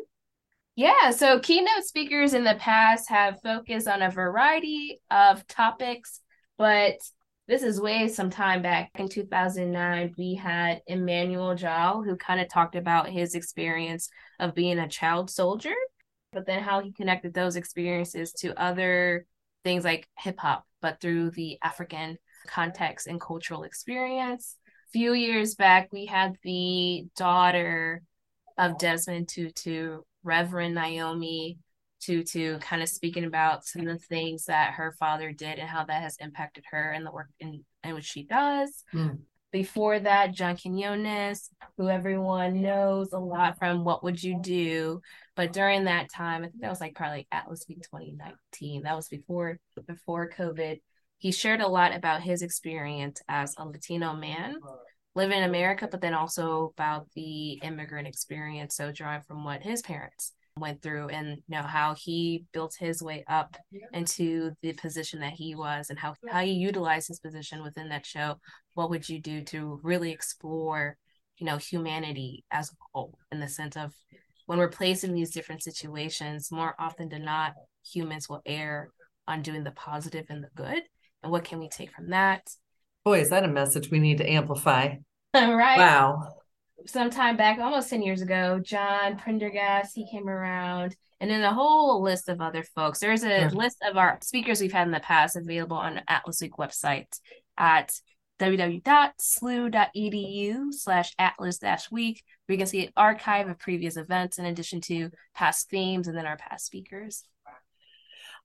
Yeah, 0.76 1.11
so 1.11 1.40
keynote 1.40 1.85
speakers 1.85 2.35
in 2.35 2.45
the 2.45 2.57
past 2.57 3.09
have 3.09 3.40
focused 3.42 3.88
on 3.88 4.02
a 4.02 4.11
variety 4.11 5.00
of 5.11 5.47
topics, 5.49 6.21
but 6.59 6.99
this 7.49 7.62
is 7.62 7.81
way 7.81 8.07
some 8.09 8.31
time 8.31 8.62
back. 8.62 8.90
In 8.97 9.09
2009 9.09 10.14
we 10.17 10.35
had 10.35 10.83
emmanuel 10.87 11.55
jal 11.55 12.02
who 12.02 12.17
kind 12.17 12.40
of 12.40 12.49
talked 12.49 12.76
about 12.76 13.09
his 13.09 13.35
experience 13.35 14.11
of 14.38 14.55
being 14.55 14.78
a 14.78 14.88
child 14.88 15.31
soldier 15.31 15.75
but 16.33 16.47
then 16.47 16.62
how 16.62 16.81
he 16.81 16.93
connected 16.93 17.33
those 17.33 17.57
experiences 17.57 18.33
to 18.33 18.55
other 18.61 19.26
things 19.64 19.83
like 19.83 20.07
hip-hop 20.19 20.64
but 20.83 21.00
through 21.00 21.31
the 21.31 21.59
african 21.62 22.19
context 22.49 23.07
and 23.07 23.21
cultural 23.21 23.62
experience. 23.62 24.57
A 24.88 24.93
few 24.93 25.12
years 25.12 25.55
back 25.55 25.93
we 25.93 26.07
had 26.07 26.37
the 26.43 27.07
daughter 27.17 28.02
of 28.57 28.78
desmond 28.78 29.28
tutu 29.28 30.00
Reverend 30.25 30.75
Naomi 30.75 31.59
Tutu 32.00 32.59
kind 32.59 32.83
of 32.83 32.88
speaking 32.88 33.25
about 33.25 33.64
some 33.64 33.87
of 33.87 33.99
the 33.99 34.05
things 34.07 34.45
that 34.47 34.75
her 34.75 34.95
father 34.99 35.33
did 35.33 35.59
and 35.59 35.69
how 35.69 35.85
that 35.85 36.02
has 36.02 36.17
impacted 36.19 36.64
her 36.71 36.93
and 36.93 37.05
the 37.05 37.12
work 37.12 37.28
in, 37.40 37.64
in 37.85 37.95
which 37.95 38.05
she 38.05 38.25
does. 38.25 38.85
Mm. 38.95 39.19
Before 39.50 39.99
that, 39.99 40.33
John 40.33 40.57
Quinones, 40.57 41.50
who 41.78 41.88
everyone 41.88 42.61
knows 42.61 43.12
a 43.12 43.19
lot 43.19 43.59
from 43.59 43.83
What 43.83 44.05
Would 44.05 44.23
You 44.23 44.38
Do? 44.43 45.00
But 45.37 45.55
during 45.55 45.85
that 45.85 46.11
time, 46.11 46.43
I 46.43 46.49
think 46.49 46.61
that 46.61 46.71
was 46.71 46.83
like 46.83 46.95
probably 46.95 47.26
Atlas 47.33 47.64
Week 47.67 47.81
2019. 47.83 48.83
That 48.83 48.97
was 48.97 49.09
before 49.09 49.59
before 49.87 50.28
COVID. 50.28 50.81
He 51.17 51.33
shared 51.33 51.62
a 51.62 51.69
lot 51.69 51.97
about 51.97 52.23
his 52.23 52.43
experience 52.43 53.23
as 53.26 53.55
a 53.57 53.64
Latino 53.64 54.12
man 54.12 54.57
live 55.14 55.31
in 55.31 55.43
America, 55.43 55.88
but 55.90 56.00
then 56.00 56.14
also 56.14 56.73
about 56.76 57.09
the 57.14 57.55
immigrant 57.62 58.07
experience. 58.07 58.76
So 58.76 58.93
drawing 58.93 59.23
from 59.23 59.45
what 59.45 59.62
his 59.62 59.81
parents 59.81 60.33
went 60.61 60.83
through 60.83 61.09
and 61.09 61.29
you 61.29 61.57
know 61.57 61.62
how 61.62 61.95
he 61.95 62.45
built 62.53 62.75
his 62.79 63.03
way 63.03 63.25
up 63.29 63.57
into 63.93 64.53
the 64.62 64.73
position 64.75 65.21
that 65.21 65.33
he 65.33 65.55
was 65.55 65.91
and 65.91 65.99
how 65.99 66.15
how 66.29 66.41
he 66.41 66.53
utilized 66.53 67.09
his 67.09 67.21
position 67.21 67.62
within 67.62 67.88
that 67.88 68.07
show 68.07 68.37
what 68.75 68.91
would 68.91 69.09
you 69.09 69.21
do 69.21 69.43
to 69.43 69.81
really 69.83 70.11
explore 70.11 70.97
you 71.38 71.47
know 71.47 71.57
humanity 71.57 72.45
as 72.50 72.71
a 72.71 72.77
whole 72.93 73.19
in 73.33 73.41
the 73.41 73.49
sense 73.49 73.77
of 73.77 73.93
when 74.47 74.59
we're 74.59 74.69
placed 74.69 75.05
in 75.05 75.12
these 75.12 75.31
different 75.31 75.62
situations 75.62 76.50
more 76.50 76.75
often 76.79 77.09
than 77.09 77.25
not 77.25 77.53
humans 77.85 78.29
will 78.29 78.41
err 78.47 78.91
on 79.29 79.43
doing 79.43 79.62
the 79.62 79.71
positive 79.71 80.25
and 80.31 80.43
the 80.43 80.49
good. 80.57 80.83
And 81.23 81.31
what 81.31 81.45
can 81.45 81.59
we 81.59 81.69
take 81.69 81.93
from 81.93 82.11
that? 82.11 82.49
Boy 83.05 83.21
is 83.21 83.31
that 83.31 83.45
a 83.45 83.49
message 83.49 83.91
we 83.91 83.99
need 83.99 84.19
to 84.19 84.29
amplify. 84.29 84.97
Right. 85.35 85.77
Wow 85.77 86.33
some 86.88 87.11
time 87.11 87.37
back, 87.37 87.59
almost 87.59 87.90
10 87.90 88.02
years 88.02 88.23
ago, 88.23 88.59
John 88.59 89.18
Prendergast, 89.18 89.95
he 89.95 90.09
came 90.11 90.28
around, 90.28 90.97
and 91.21 91.30
then 91.30 91.42
a 91.42 91.52
whole 91.52 92.02
list 92.02 92.28
of 92.28 92.40
other 92.40 92.62
folks. 92.62 92.99
There's 92.99 93.25
a 93.25 93.28
yeah. 93.28 93.50
list 93.52 93.78
of 93.88 93.97
our 93.97 94.18
speakers 94.23 94.61
we've 94.61 94.73
had 94.73 94.87
in 94.87 94.92
the 94.92 95.00
past 95.00 95.37
available 95.37 95.76
on 95.76 96.00
Atlas 96.09 96.40
Week 96.40 96.57
website 96.57 97.18
at 97.57 97.92
www.slu.edu 98.38 99.12
slash 100.73 101.12
atlas 101.18 101.59
dash 101.59 101.90
week 101.90 102.23
where 102.47 102.54
you 102.54 102.59
can 102.59 102.68
see 102.68 102.87
an 102.87 102.92
archive 102.97 103.49
of 103.49 103.59
previous 103.59 103.97
events 103.97 104.38
in 104.38 104.45
addition 104.45 104.80
to 104.80 105.11
past 105.35 105.68
themes 105.68 106.07
and 106.07 106.16
then 106.16 106.25
our 106.26 106.37
past 106.37 106.64
speakers. 106.64 107.25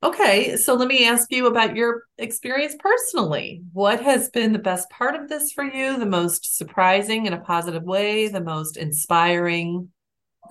Okay, 0.04 0.58
so 0.58 0.74
let 0.74 0.90
me 0.90 1.08
ask 1.08 1.32
you 1.32 1.48
about 1.48 1.78
your 1.78 2.02
experience 2.18 2.76
personally. 2.78 3.62
What 3.72 4.02
has 4.02 4.30
been 4.30 4.52
the 4.52 4.60
best 4.60 4.90
part 4.90 5.16
of 5.16 5.30
this 5.30 5.54
for 5.54 5.64
you? 5.64 5.98
The 5.98 6.06
most 6.06 6.58
surprising 6.58 7.26
in 7.26 7.32
a 7.32 7.40
positive 7.40 7.84
way, 7.84 8.28
the 8.28 8.44
most 8.44 8.76
inspiring? 8.76 9.88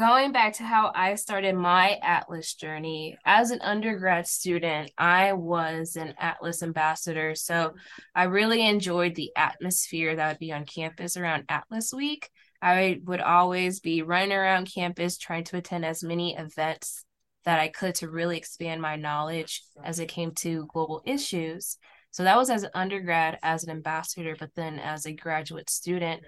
Going 0.00 0.32
back 0.32 0.54
to 0.54 0.62
how 0.62 0.90
I 0.94 1.16
started 1.16 1.54
my 1.54 1.98
Atlas 2.02 2.54
journey, 2.54 3.18
as 3.26 3.50
an 3.50 3.60
undergrad 3.60 4.26
student, 4.26 4.90
I 4.96 5.34
was 5.34 5.96
an 5.96 6.14
Atlas 6.18 6.62
ambassador. 6.62 7.34
So 7.34 7.74
I 8.14 8.24
really 8.24 8.66
enjoyed 8.66 9.14
the 9.14 9.32
atmosphere 9.36 10.16
that 10.16 10.28
would 10.28 10.38
be 10.38 10.52
on 10.52 10.64
campus 10.64 11.18
around 11.18 11.44
Atlas 11.50 11.92
Week. 11.92 12.30
I 12.62 13.00
would 13.04 13.20
always 13.20 13.80
be 13.80 14.00
running 14.00 14.32
around 14.32 14.72
campus 14.74 15.18
trying 15.18 15.44
to 15.44 15.58
attend 15.58 15.84
as 15.84 16.02
many 16.02 16.38
events 16.38 17.04
that 17.44 17.60
I 17.60 17.68
could 17.68 17.94
to 17.96 18.08
really 18.08 18.36
expand 18.36 18.80
my 18.80 18.96
knowledge 18.96 19.62
as 19.84 19.98
it 19.98 20.08
came 20.08 20.32
to 20.36 20.66
global 20.72 21.02
issues. 21.04 21.76
So 22.10 22.24
that 22.24 22.36
was 22.36 22.50
as 22.50 22.62
an 22.62 22.70
undergrad, 22.74 23.38
as 23.42 23.64
an 23.64 23.70
ambassador, 23.70 24.36
but 24.38 24.54
then 24.54 24.78
as 24.78 25.06
a 25.06 25.12
graduate 25.12 25.70
student, 25.70 26.22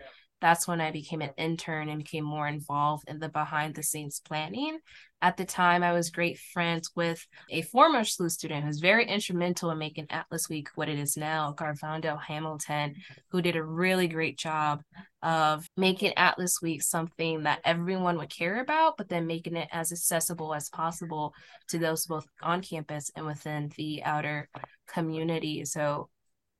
that's 0.44 0.68
when 0.68 0.78
I 0.78 0.90
became 0.90 1.22
an 1.22 1.30
intern 1.38 1.88
and 1.88 1.96
became 1.96 2.22
more 2.22 2.46
involved 2.46 3.08
in 3.08 3.18
the 3.18 3.30
behind 3.30 3.74
the 3.74 3.82
scenes 3.82 4.20
planning. 4.22 4.78
At 5.22 5.38
the 5.38 5.46
time, 5.46 5.82
I 5.82 5.94
was 5.94 6.10
great 6.10 6.38
friends 6.38 6.90
with 6.94 7.26
a 7.48 7.62
former 7.62 8.00
SLU 8.00 8.30
student 8.30 8.62
who's 8.62 8.78
very 8.78 9.06
instrumental 9.06 9.70
in 9.70 9.78
making 9.78 10.08
Atlas 10.10 10.50
Week 10.50 10.68
what 10.74 10.90
it 10.90 10.98
is 10.98 11.16
now, 11.16 11.54
Garvando 11.56 12.20
Hamilton, 12.20 12.94
who 13.30 13.40
did 13.40 13.56
a 13.56 13.64
really 13.64 14.06
great 14.06 14.36
job 14.36 14.82
of 15.22 15.66
making 15.78 16.12
Atlas 16.18 16.60
Week 16.60 16.82
something 16.82 17.44
that 17.44 17.60
everyone 17.64 18.18
would 18.18 18.28
care 18.28 18.60
about, 18.60 18.98
but 18.98 19.08
then 19.08 19.26
making 19.26 19.56
it 19.56 19.70
as 19.72 19.92
accessible 19.92 20.52
as 20.52 20.68
possible 20.68 21.32
to 21.68 21.78
those 21.78 22.04
both 22.04 22.26
on 22.42 22.60
campus 22.60 23.10
and 23.16 23.24
within 23.24 23.72
the 23.78 24.04
outer 24.04 24.50
community. 24.88 25.64
So 25.64 26.10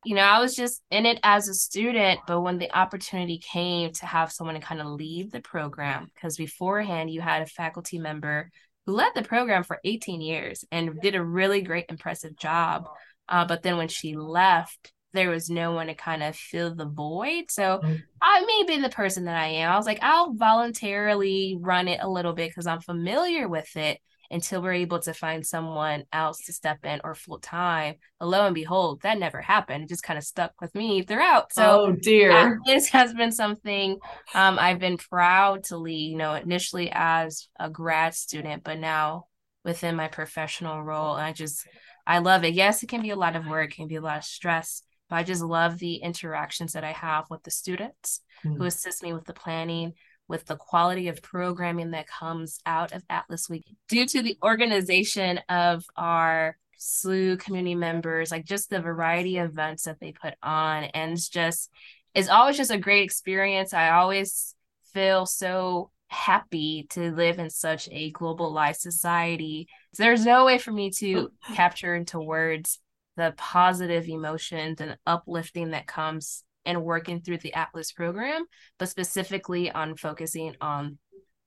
you 0.05 0.15
know, 0.15 0.23
I 0.23 0.41
was 0.41 0.55
just 0.55 0.83
in 0.91 1.07
it 1.07 1.19
as 1.23 1.49
a 1.49 1.55
student, 1.55 2.21
but 2.27 2.41
when 2.41 2.59
the 2.59 2.77
opportunity 2.77 3.39
came 3.39 3.93
to 3.93 4.07
have 4.07 4.33
someone 4.33 4.55
to 4.55 4.61
kind 4.61 4.81
of 4.81 4.87
lead 4.87 5.33
the 5.33 5.41
program, 5.41 6.11
because 6.15 6.37
beforehand 6.37 7.11
you 7.11 7.21
had 7.21 7.43
a 7.43 7.47
faculty 7.47 7.99
member 7.99 8.51
who 8.87 8.93
led 8.93 9.13
the 9.15 9.23
program 9.23 9.63
for 9.63 9.81
18 9.85 10.21
years 10.21 10.65
and 10.71 11.01
did 11.01 11.15
a 11.15 11.25
really 11.25 11.63
great, 11.63 11.87
impressive 11.89 12.37
job. 12.37 12.89
Uh, 13.29 13.47
but 13.47 13.63
then 13.63 13.77
when 13.77 13.89
she 13.89 14.15
left, 14.15 14.93
there 15.15 15.31
was 15.31 15.49
no 15.49 15.73
one 15.73 15.87
to 15.87 15.95
kind 15.95 16.23
of 16.23 16.37
fill 16.37 16.75
the 16.75 16.85
void. 16.85 17.45
So 17.49 17.81
mm-hmm. 17.83 17.95
I 18.21 18.45
may 18.45 18.65
be 18.67 18.83
the 18.83 18.91
person 18.91 19.25
that 19.25 19.37
I 19.37 19.47
am. 19.47 19.73
I 19.73 19.77
was 19.77 19.87
like, 19.87 20.01
I'll 20.03 20.35
voluntarily 20.35 21.57
run 21.59 21.89
it 21.89 22.01
a 22.03 22.09
little 22.09 22.33
bit 22.33 22.51
because 22.51 22.67
I'm 22.67 22.81
familiar 22.81 23.49
with 23.49 23.75
it 23.77 24.01
until 24.31 24.63
we're 24.63 24.73
able 24.73 24.99
to 25.01 25.13
find 25.13 25.47
someone 25.47 26.05
else 26.13 26.39
to 26.47 26.53
step 26.53 26.85
in 26.85 27.01
or 27.05 27.15
full 27.15 27.39
time. 27.39 27.97
Lo 28.21 28.47
and 28.47 28.55
behold, 28.55 29.03
that 29.03 29.19
never 29.19 29.41
happened. 29.41 29.85
It 29.85 29.89
just 29.89 30.03
kind 30.03 30.19
of 30.19 30.25
stuck 30.25 30.53
with 30.61 30.75
me 30.75 31.03
throughout. 31.03 31.53
So 31.53 31.87
oh 31.87 31.93
dear, 31.93 32.59
this 32.67 32.89
has 32.89 33.13
been 33.15 33.33
something 33.33 33.99
um, 34.35 34.59
I've 34.59 34.79
been 34.79 34.99
proud 34.99 35.65
to 35.65 35.77
lead. 35.77 36.11
You 36.11 36.17
know, 36.17 36.35
initially 36.35 36.91
as 36.93 37.49
a 37.59 37.71
grad 37.71 38.15
student, 38.15 38.65
but 38.65 38.79
now 38.79 39.27
within 39.65 39.97
my 39.97 40.09
professional 40.09 40.83
role, 40.83 41.17
and 41.17 41.25
I 41.25 41.33
just 41.33 41.67
I 42.07 42.19
love 42.19 42.45
it. 42.45 42.55
Yes, 42.55 42.83
it 42.83 42.89
can 42.89 43.03
be 43.03 43.11
a 43.11 43.17
lot 43.17 43.37
of 43.37 43.47
work, 43.47 43.73
it 43.73 43.77
can 43.77 43.89
be 43.89 43.97
a 43.97 44.01
lot 44.01 44.19
of 44.19 44.25
stress. 44.25 44.83
But 45.09 45.17
I 45.17 45.23
just 45.23 45.43
love 45.43 45.79
the 45.79 45.97
interactions 45.97 46.73
that 46.73 46.85
I 46.85 46.93
have 46.93 47.27
with 47.31 47.43
the 47.43 47.51
students 47.51 48.21
mm. 48.45 48.57
who 48.57 48.65
assist 48.65 49.03
me 49.03 49.13
with 49.13 49.25
the 49.25 49.35
planning, 49.35 49.93
with 50.29 50.47
the 50.47 50.57
quality 50.57 51.09
of 51.09 51.23
programming 51.23 51.91
that 51.91 52.09
comes 52.09 52.59
out 52.65 52.93
of 52.93 53.03
Atlas 53.11 53.49
Week 53.49 53.65
due 53.89 54.07
to 54.07 54.23
the 54.23 54.39
organization 54.43 55.41
of 55.49 55.85
our 55.97 56.57
SLU 56.81 57.39
community 57.39 57.75
members, 57.75 58.31
like 58.31 58.45
just 58.45 58.71
the 58.71 58.81
variety 58.81 59.39
of 59.39 59.51
events 59.51 59.85
that 59.85 60.01
they 60.01 60.13
put 60.13 60.35
on. 60.43 60.85
And 60.85 61.13
it's 61.13 61.29
just, 61.29 61.71
it's 62.15 62.29
always 62.29 62.57
just 62.57 62.71
a 62.71 62.79
great 62.79 63.05
experience. 63.05 63.75
I 63.75 63.91
always 63.91 64.55
feel 64.93 65.27
so 65.27 65.91
happy 66.09 66.87
to 66.91 67.11
live 67.11 67.39
in 67.39 67.51
such 67.51 67.89
a 67.91 68.13
globalized 68.13 68.77
society. 68.77 69.69
There's 69.99 70.25
no 70.25 70.45
way 70.45 70.59
for 70.59 70.73
me 70.73 70.91
to 70.99 71.33
capture 71.55 71.95
into 71.95 72.21
words 72.21 72.79
the 73.17 73.35
positive 73.37 74.09
emotions 74.09 74.81
and 74.81 74.97
uplifting 75.07 75.71
that 75.71 75.87
comes 75.87 76.45
and 76.65 76.83
working 76.83 77.21
through 77.21 77.39
the 77.39 77.55
Atlas 77.55 77.93
program, 77.93 78.45
but 78.79 78.89
specifically 78.89 79.71
on 79.71 79.97
focusing 79.97 80.55
on 80.61 80.99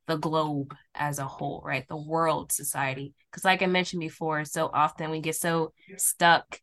the 0.08 0.18
globe 0.18 0.74
as 0.96 1.20
a 1.20 1.26
whole, 1.26 1.62
right? 1.66 1.86
The 1.88 1.98
world 1.98 2.52
society. 2.52 3.14
Because, 3.30 3.44
like 3.44 3.62
I 3.62 3.66
mentioned 3.66 4.00
before, 4.00 4.46
so 4.46 4.70
often 4.74 5.12
we 5.12 5.20
get 5.20 5.36
so 5.36 5.74
stuck 5.98 6.60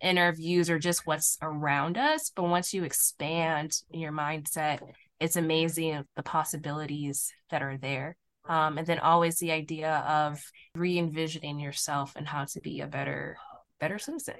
in 0.00 0.18
our 0.18 0.32
views 0.32 0.70
or 0.70 0.78
just 0.78 1.06
what's 1.06 1.36
around 1.42 1.98
us. 1.98 2.32
But 2.34 2.44
once 2.44 2.72
you 2.72 2.84
expand 2.84 3.76
your 3.90 4.12
mindset, 4.12 4.80
it's 5.20 5.36
amazing 5.36 6.04
the 6.16 6.22
possibilities 6.22 7.32
that 7.50 7.62
are 7.62 7.76
there. 7.76 8.16
Um, 8.48 8.78
and 8.78 8.86
then 8.86 8.98
always 9.00 9.38
the 9.38 9.52
idea 9.52 9.92
of 9.92 10.40
re 10.74 10.98
envisioning 10.98 11.60
yourself 11.60 12.14
and 12.16 12.26
how 12.26 12.44
to 12.44 12.60
be 12.60 12.80
a 12.80 12.86
better, 12.86 13.36
better 13.78 13.98
citizen. 13.98 14.36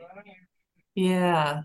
Yeah. 0.95 1.63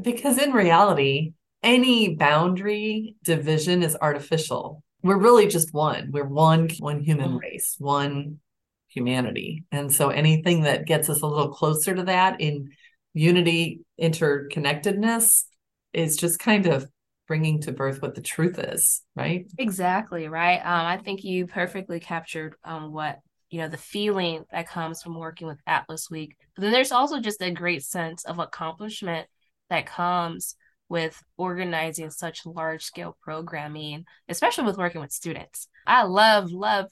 Because 0.00 0.38
in 0.38 0.52
reality, 0.52 1.34
any 1.62 2.14
boundary 2.14 3.16
division 3.22 3.82
is 3.82 3.96
artificial. 4.00 4.82
We're 5.02 5.18
really 5.18 5.48
just 5.48 5.72
one. 5.72 6.10
We're 6.12 6.24
one 6.24 6.68
one 6.78 7.00
human 7.00 7.30
mm-hmm. 7.30 7.38
race, 7.38 7.76
one 7.78 8.40
humanity. 8.88 9.64
And 9.72 9.92
so 9.92 10.10
anything 10.10 10.62
that 10.62 10.86
gets 10.86 11.08
us 11.08 11.22
a 11.22 11.26
little 11.26 11.52
closer 11.52 11.94
to 11.94 12.04
that 12.04 12.40
in 12.40 12.70
unity, 13.14 13.80
interconnectedness 14.00 15.44
is 15.92 16.16
just 16.16 16.38
kind 16.38 16.66
of 16.66 16.86
bringing 17.26 17.60
to 17.62 17.72
birth 17.72 18.02
what 18.02 18.14
the 18.14 18.20
truth 18.20 18.58
is, 18.58 19.02
right? 19.16 19.46
Exactly, 19.58 20.28
right. 20.28 20.58
Um, 20.58 20.86
I 20.86 20.98
think 20.98 21.24
you 21.24 21.46
perfectly 21.46 22.00
captured 22.00 22.54
um, 22.64 22.92
what 22.92 23.20
you 23.50 23.58
know 23.58 23.68
the 23.68 23.76
feeling 23.76 24.44
that 24.50 24.68
comes 24.68 25.02
from 25.02 25.18
working 25.18 25.46
with 25.46 25.60
Atlas 25.66 26.10
Week. 26.10 26.36
But 26.54 26.62
then 26.62 26.72
there's 26.72 26.92
also 26.92 27.20
just 27.20 27.42
a 27.42 27.50
great 27.50 27.84
sense 27.84 28.24
of 28.24 28.38
accomplishment 28.38 29.26
that 29.70 29.86
comes 29.86 30.56
with 30.92 31.24
organizing 31.38 32.10
such 32.10 32.44
large 32.44 32.84
scale 32.84 33.16
programming, 33.22 34.04
especially 34.28 34.64
with 34.64 34.76
working 34.76 35.00
with 35.00 35.10
students. 35.10 35.66
I 35.86 36.02
love, 36.02 36.52
love 36.52 36.90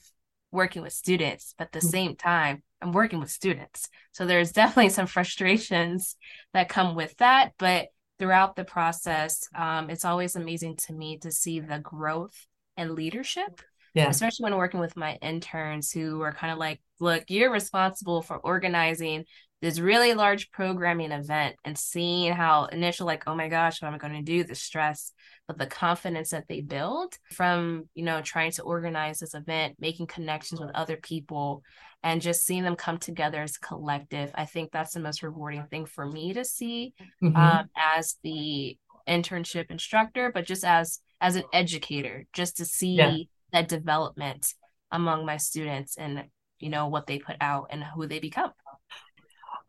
working 0.51 0.81
with 0.81 0.91
students, 0.91 1.53
but 1.55 1.65
at 1.65 1.71
the 1.71 1.79
mm-hmm. 1.79 1.87
same 1.87 2.15
time, 2.15 2.63
I'm 2.81 2.93
working 2.93 3.19
with 3.19 3.29
students. 3.29 3.89
So 4.11 4.25
there's 4.25 4.51
definitely 4.61 4.89
some 4.89 5.05
frustrations 5.05 6.15
that 6.55 6.67
come 6.67 6.95
with 6.95 7.15
that. 7.17 7.51
But 7.59 7.89
throughout 8.17 8.55
the 8.55 8.65
process, 8.65 9.47
um, 9.55 9.91
it's 9.91 10.03
always 10.03 10.35
amazing 10.35 10.77
to 10.77 10.93
me 10.93 11.19
to 11.19 11.31
see 11.31 11.59
the 11.59 11.77
growth 11.77 12.47
and 12.75 12.93
leadership. 12.95 13.61
Yeah. 13.93 14.09
Especially 14.09 14.45
when 14.45 14.57
working 14.57 14.79
with 14.79 14.97
my 14.97 15.19
interns 15.21 15.91
who 15.91 16.21
are 16.21 16.33
kind 16.33 16.51
of 16.51 16.57
like, 16.57 16.81
look, 16.99 17.25
you're 17.27 17.51
responsible 17.51 18.23
for 18.23 18.37
organizing 18.37 19.25
this 19.61 19.79
really 19.79 20.13
large 20.13 20.51
programming 20.51 21.11
event 21.11 21.55
and 21.63 21.77
seeing 21.77 22.33
how 22.33 22.65
initial 22.65 23.05
like 23.05 23.23
oh 23.27 23.35
my 23.35 23.47
gosh 23.47 23.81
what 23.81 23.89
am 23.89 23.93
i 23.93 23.97
going 23.97 24.13
to 24.13 24.21
do 24.21 24.43
the 24.43 24.55
stress 24.55 25.13
but 25.47 25.57
the 25.57 25.67
confidence 25.67 26.31
that 26.31 26.47
they 26.47 26.61
build 26.61 27.17
from 27.31 27.87
you 27.93 28.03
know 28.03 28.21
trying 28.21 28.51
to 28.51 28.63
organize 28.63 29.19
this 29.19 29.33
event 29.33 29.75
making 29.79 30.07
connections 30.07 30.59
with 30.59 30.71
other 30.73 30.97
people 30.97 31.63
and 32.03 32.21
just 32.21 32.45
seeing 32.45 32.63
them 32.63 32.75
come 32.75 32.97
together 32.97 33.41
as 33.41 33.55
a 33.55 33.65
collective 33.65 34.31
i 34.35 34.45
think 34.45 34.71
that's 34.71 34.93
the 34.93 34.99
most 34.99 35.23
rewarding 35.23 35.63
thing 35.69 35.85
for 35.85 36.05
me 36.05 36.33
to 36.33 36.43
see 36.43 36.93
mm-hmm. 37.23 37.35
um, 37.35 37.69
as 37.95 38.17
the 38.23 38.77
internship 39.07 39.69
instructor 39.71 40.31
but 40.33 40.45
just 40.45 40.63
as 40.63 40.99
as 41.19 41.35
an 41.35 41.43
educator 41.53 42.25
just 42.33 42.57
to 42.57 42.65
see 42.65 42.95
yeah. 42.95 43.15
that 43.51 43.67
development 43.67 44.53
among 44.91 45.25
my 45.25 45.37
students 45.37 45.97
and 45.97 46.23
you 46.61 46.69
know, 46.69 46.87
what 46.87 47.07
they 47.07 47.19
put 47.19 47.35
out 47.41 47.67
and 47.71 47.83
who 47.83 48.07
they 48.07 48.19
become. 48.19 48.51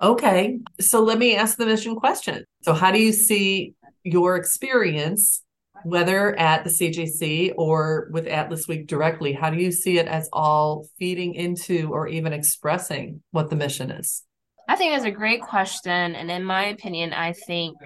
Okay. 0.02 0.58
So 0.80 1.00
let 1.02 1.18
me 1.18 1.36
ask 1.36 1.56
the 1.56 1.66
mission 1.66 1.94
question. 1.94 2.44
So, 2.62 2.72
how 2.72 2.90
do 2.90 3.00
you 3.00 3.12
see 3.12 3.74
your 4.02 4.36
experience, 4.36 5.44
whether 5.84 6.36
at 6.38 6.64
the 6.64 6.70
CJC 6.70 7.54
or 7.56 8.08
with 8.10 8.26
Atlas 8.26 8.66
Week 8.66 8.88
directly? 8.88 9.32
How 9.32 9.50
do 9.50 9.58
you 9.58 9.70
see 9.70 9.98
it 9.98 10.08
as 10.08 10.28
all 10.32 10.88
feeding 10.98 11.34
into 11.34 11.90
or 11.92 12.08
even 12.08 12.32
expressing 12.32 13.22
what 13.30 13.48
the 13.48 13.56
mission 13.56 13.92
is? 13.92 14.24
I 14.68 14.74
think 14.76 14.92
that's 14.92 15.04
a 15.04 15.10
great 15.10 15.42
question. 15.42 16.16
And 16.16 16.30
in 16.30 16.44
my 16.44 16.64
opinion, 16.64 17.12
I 17.12 17.32
think 17.32 17.76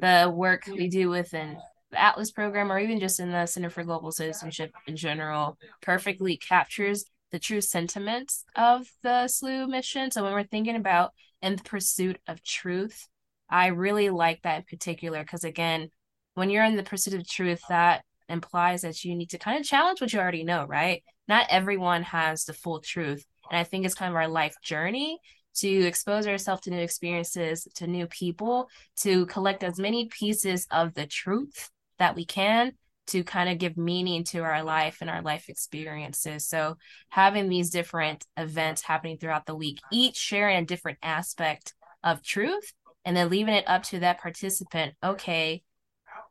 the 0.00 0.30
work 0.34 0.64
we 0.66 0.88
do 0.88 1.08
within 1.08 1.56
the 1.90 2.00
Atlas 2.00 2.30
program 2.30 2.70
or 2.70 2.78
even 2.78 3.00
just 3.00 3.20
in 3.20 3.30
the 3.30 3.46
Center 3.46 3.70
for 3.70 3.84
Global 3.84 4.12
Citizenship 4.12 4.72
in 4.86 4.96
general 4.96 5.56
perfectly 5.80 6.36
captures 6.36 7.04
the 7.32 7.38
true 7.38 7.60
sentiments 7.60 8.44
of 8.54 8.86
the 9.02 9.26
SLU 9.26 9.68
mission. 9.68 10.10
So 10.10 10.22
when 10.22 10.32
we're 10.32 10.44
thinking 10.44 10.76
about 10.76 11.12
in 11.42 11.56
the 11.56 11.62
pursuit 11.62 12.18
of 12.26 12.42
truth, 12.42 13.08
I 13.48 13.68
really 13.68 14.10
like 14.10 14.42
that 14.42 14.58
in 14.58 14.64
particular 14.64 15.22
because 15.22 15.44
again, 15.44 15.90
when 16.34 16.50
you're 16.50 16.64
in 16.64 16.76
the 16.76 16.82
pursuit 16.82 17.14
of 17.14 17.28
truth, 17.28 17.60
that 17.68 18.04
implies 18.28 18.82
that 18.82 19.04
you 19.04 19.14
need 19.14 19.30
to 19.30 19.38
kind 19.38 19.58
of 19.58 19.66
challenge 19.66 20.00
what 20.00 20.12
you 20.12 20.18
already 20.18 20.44
know, 20.44 20.64
right? 20.64 21.02
Not 21.28 21.46
everyone 21.48 22.02
has 22.04 22.44
the 22.44 22.52
full 22.52 22.80
truth. 22.80 23.24
And 23.50 23.58
I 23.58 23.64
think 23.64 23.84
it's 23.84 23.94
kind 23.94 24.10
of 24.10 24.16
our 24.16 24.28
life 24.28 24.56
journey 24.62 25.18
to 25.56 25.68
expose 25.68 26.26
ourselves 26.26 26.62
to 26.62 26.70
new 26.70 26.80
experiences, 26.80 27.66
to 27.76 27.86
new 27.86 28.06
people, 28.06 28.68
to 28.96 29.26
collect 29.26 29.64
as 29.64 29.78
many 29.78 30.06
pieces 30.06 30.66
of 30.70 30.94
the 30.94 31.06
truth 31.06 31.70
that 31.98 32.14
we 32.14 32.24
can 32.24 32.72
to 33.08 33.22
kind 33.22 33.48
of 33.48 33.58
give 33.58 33.76
meaning 33.76 34.24
to 34.24 34.40
our 34.40 34.62
life 34.62 34.98
and 35.00 35.08
our 35.08 35.22
life 35.22 35.48
experiences. 35.48 36.46
So, 36.46 36.76
having 37.08 37.48
these 37.48 37.70
different 37.70 38.24
events 38.36 38.82
happening 38.82 39.18
throughout 39.18 39.46
the 39.46 39.54
week, 39.54 39.80
each 39.92 40.16
sharing 40.16 40.58
a 40.58 40.64
different 40.64 40.98
aspect 41.02 41.74
of 42.02 42.22
truth, 42.22 42.72
and 43.04 43.16
then 43.16 43.30
leaving 43.30 43.54
it 43.54 43.68
up 43.68 43.84
to 43.84 44.00
that 44.00 44.20
participant, 44.20 44.94
okay, 45.02 45.62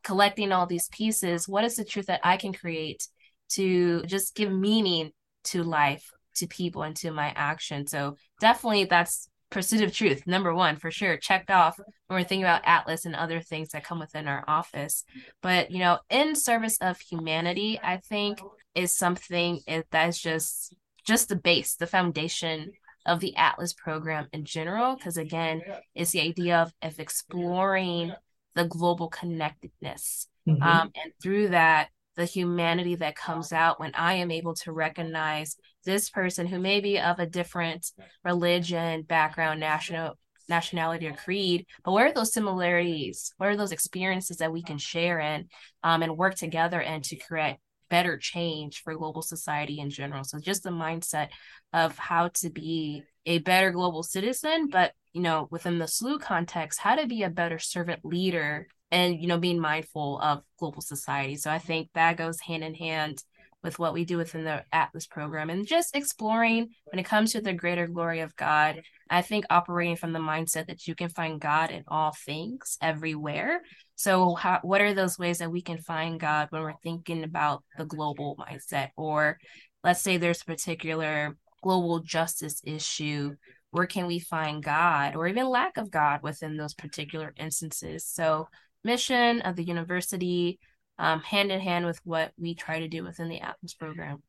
collecting 0.04 0.52
all 0.52 0.66
these 0.66 0.90
pieces, 0.90 1.48
what 1.48 1.64
is 1.64 1.76
the 1.76 1.86
truth 1.86 2.08
that 2.08 2.22
I 2.24 2.38
can 2.38 2.54
create 2.54 3.08
to 3.50 4.04
just 4.04 4.36
give 4.36 4.52
meaning 4.52 5.12
to 5.46 5.64
life, 5.64 6.12
to 6.36 6.48
people, 6.48 6.84
and 6.84 6.96
to 6.98 7.12
my 7.12 7.32
action? 7.36 7.88
So, 7.88 8.18
definitely 8.40 8.86
that's 8.86 9.30
pursuit 9.50 9.82
of 9.82 9.94
truth 9.94 10.26
number 10.26 10.54
one 10.54 10.76
for 10.76 10.92
sure. 10.92 11.18
Checked 11.18 11.52
off 11.52 11.78
when 11.78 12.20
we're 12.20 12.24
thinking 12.24 12.44
about 12.44 12.66
atlas 12.66 13.06
and 13.06 13.16
other 13.16 13.40
things 13.40 13.70
that 13.70 13.84
come 13.84 14.00
within 14.00 14.28
our 14.28 14.44
office. 14.48 15.04
But 15.42 15.72
you 15.72 15.80
know 15.80 16.00
in 16.10 16.36
service 16.36 16.78
of 16.82 17.00
humanity 17.00 17.80
i 17.84 17.98
think 17.98 18.42
is 18.74 18.96
something 18.96 19.62
that 19.68 20.10
is 20.10 20.20
just 20.20 20.76
just 21.06 21.30
the 21.30 21.36
base 21.36 21.76
the 21.76 21.88
foundation 21.88 22.72
of 23.06 23.20
the 23.20 23.36
atlas 23.36 23.74
program 23.74 24.28
in 24.34 24.46
general. 24.46 24.96
Because 24.96 25.18
again 25.18 25.62
it's 25.94 26.12
the 26.12 26.22
idea 26.22 26.58
of, 26.58 26.74
of 26.82 27.00
exploring 27.00 28.14
the 28.56 28.66
global 28.66 29.10
connectedness. 29.10 30.28
Mm-hmm. 30.48 30.62
um, 30.62 30.92
and 31.02 31.12
through 31.24 31.50
that 31.50 31.90
the 32.16 32.26
humanity 32.26 32.96
that 32.96 33.16
comes 33.16 33.52
out 33.52 33.80
when 33.80 33.92
I 33.96 34.16
am 34.16 34.32
able 34.32 34.54
to 34.56 34.72
recognize 34.72 35.58
this 35.84 36.10
person 36.10 36.48
who 36.48 36.60
may 36.60 36.80
be 36.80 37.00
of 37.00 37.20
a 37.20 37.26
different 37.26 37.92
religion, 38.24 39.04
background, 39.04 39.60
national 39.60 40.18
nationality 40.48 41.08
or 41.08 41.14
creed, 41.14 41.66
but 41.84 41.92
what 41.92 42.04
are 42.04 42.14
those 42.14 42.34
similarities? 42.34 43.34
What 43.38 43.50
are 43.50 43.58
those 43.58 43.72
experiences 43.72 44.38
that 44.38 44.52
we 44.52 44.62
can 44.62 44.78
share 44.78 45.20
in 45.20 45.48
um, 45.84 46.04
and 46.04 46.18
work 46.18 46.36
together 46.36 46.82
and 46.82 47.04
to 47.06 47.16
create 47.16 47.58
better 47.90 48.18
change 48.18 48.84
for 48.84 48.96
global 48.96 49.22
society 49.22 49.80
in 49.80 49.90
general? 49.90 50.24
So 50.24 50.40
just 50.40 50.64
the 50.64 50.70
mindset 50.70 51.30
of 51.74 51.98
how 51.98 52.30
to 52.36 52.50
be 52.50 53.04
a 53.26 53.40
better 53.40 53.72
global 53.72 54.04
citizen, 54.04 54.70
but 54.70 54.94
you 55.14 55.22
know, 55.22 55.48
within 55.50 55.80
the 55.80 55.86
SLU 55.86 56.20
context, 56.20 56.80
how 56.80 56.96
to 56.96 57.08
be 57.08 57.24
a 57.24 57.30
better 57.30 57.58
servant 57.58 58.04
leader 58.04 58.68
and 58.96 59.22
you 59.22 59.28
know 59.28 59.38
being 59.38 59.60
mindful 59.60 60.20
of 60.22 60.42
global 60.58 60.82
society. 60.82 61.36
So 61.36 61.52
i 61.52 61.60
think 61.60 61.90
that 61.94 62.18
goes 62.18 62.40
hand 62.40 62.64
in 62.64 62.74
hand 62.74 63.22
with 63.62 63.78
what 63.80 63.94
we 63.94 64.06
do 64.06 64.18
within 64.18 64.44
the 64.44 64.64
atlas 64.72 65.08
program 65.08 65.50
and 65.50 65.66
just 65.66 65.96
exploring 65.96 66.70
when 66.86 67.00
it 67.00 67.06
comes 67.06 67.32
to 67.32 67.42
the 67.42 67.54
greater 67.54 67.88
glory 67.88 68.22
of 68.22 68.36
god. 68.36 68.82
I 69.10 69.22
think 69.22 69.46
operating 69.50 69.98
from 69.98 70.14
the 70.14 70.20
mindset 70.20 70.68
that 70.68 70.88
you 70.88 70.96
can 70.96 71.10
find 71.10 71.42
god 71.42 71.72
in 71.72 71.84
all 71.88 72.16
things 72.26 72.78
everywhere. 72.82 73.62
So 73.96 74.34
how, 74.36 74.60
what 74.64 74.82
are 74.82 74.94
those 74.94 75.20
ways 75.20 75.40
that 75.40 75.52
we 75.52 75.62
can 75.62 75.78
find 75.78 76.20
god 76.20 76.48
when 76.50 76.62
we're 76.62 76.82
thinking 76.82 77.24
about 77.24 77.64
the 77.78 77.86
global 77.86 78.36
mindset? 78.38 78.90
Or 78.96 79.38
let's 79.84 80.02
say 80.02 80.18
there's 80.18 80.42
a 80.42 80.46
particular 80.46 81.36
global 81.62 82.00
justice 82.00 82.62
issue 82.64 83.36
where 83.72 83.88
can 83.88 84.08
we 84.08 84.20
find 84.20 84.64
god 84.64 85.16
or 85.16 85.28
even 85.28 85.50
lack 85.50 85.76
of 85.76 85.92
god 85.92 86.22
within 86.24 86.56
those 86.56 86.74
particular 86.74 87.34
instances? 87.38 88.06
So 88.06 88.48
mission 88.86 89.42
of 89.42 89.56
the 89.56 89.64
university, 89.64 90.60
um, 90.98 91.20
hand 91.22 91.52
in 91.52 91.60
hand 91.60 91.86
with 91.86 92.00
what 92.06 92.32
we 92.38 92.56
try 92.56 92.80
to 92.80 92.88
do 92.88 93.04
within 93.04 93.28
the 93.28 93.42
Atlas 93.42 93.74
program. 93.74 94.24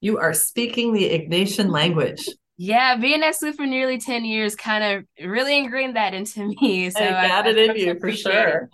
You 0.00 0.18
are 0.18 0.34
speaking 0.34 0.92
the 0.92 1.08
Ignatian 1.08 1.70
language. 1.70 2.28
Yeah, 2.58 2.96
being 2.96 3.22
at 3.22 3.34
SLU 3.34 3.54
for 3.54 3.64
nearly 3.64 3.96
10 3.96 4.26
years 4.26 4.54
kind 4.54 4.84
of 4.84 5.26
really 5.26 5.56
ingrained 5.56 5.96
that 5.96 6.12
into 6.12 6.46
me. 6.46 6.90
So 6.94 7.02
I 7.02 7.28
got 7.28 7.46
I, 7.46 7.50
it 7.50 7.70
I 7.70 7.72
in 7.72 7.76
you 7.76 7.98
for 7.98 8.12
sure. 8.12 8.68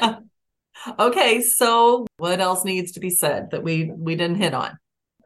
okay, 0.98 1.42
so 1.42 2.06
what 2.16 2.40
else 2.40 2.64
needs 2.64 2.92
to 2.92 3.00
be 3.00 3.10
said 3.10 3.50
that 3.50 3.62
we 3.62 3.90
we 3.94 4.16
didn't 4.16 4.36
hit 4.36 4.54
on? 4.54 4.78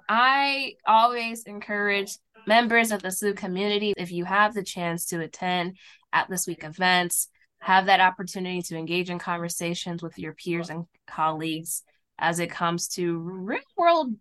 I 0.08 0.74
always 0.86 1.44
encourage 1.44 2.16
members 2.46 2.90
of 2.90 3.02
the 3.02 3.08
SLU 3.08 3.36
community 3.36 3.92
if 3.96 4.10
you 4.10 4.24
have 4.24 4.54
the 4.54 4.62
chance 4.62 5.06
to 5.06 5.20
attend 5.20 5.76
Atlas 6.12 6.46
Week 6.46 6.64
events, 6.64 7.28
have 7.60 7.86
that 7.86 8.00
opportunity 8.00 8.62
to 8.62 8.76
engage 8.76 9.10
in 9.10 9.18
conversations 9.18 10.02
with 10.02 10.18
your 10.18 10.32
peers 10.32 10.70
and 10.70 10.86
colleagues 11.06 11.82
as 12.18 12.38
it 12.38 12.50
comes 12.50 12.88
to 12.88 13.18
real 13.18 13.60
world 13.76 14.14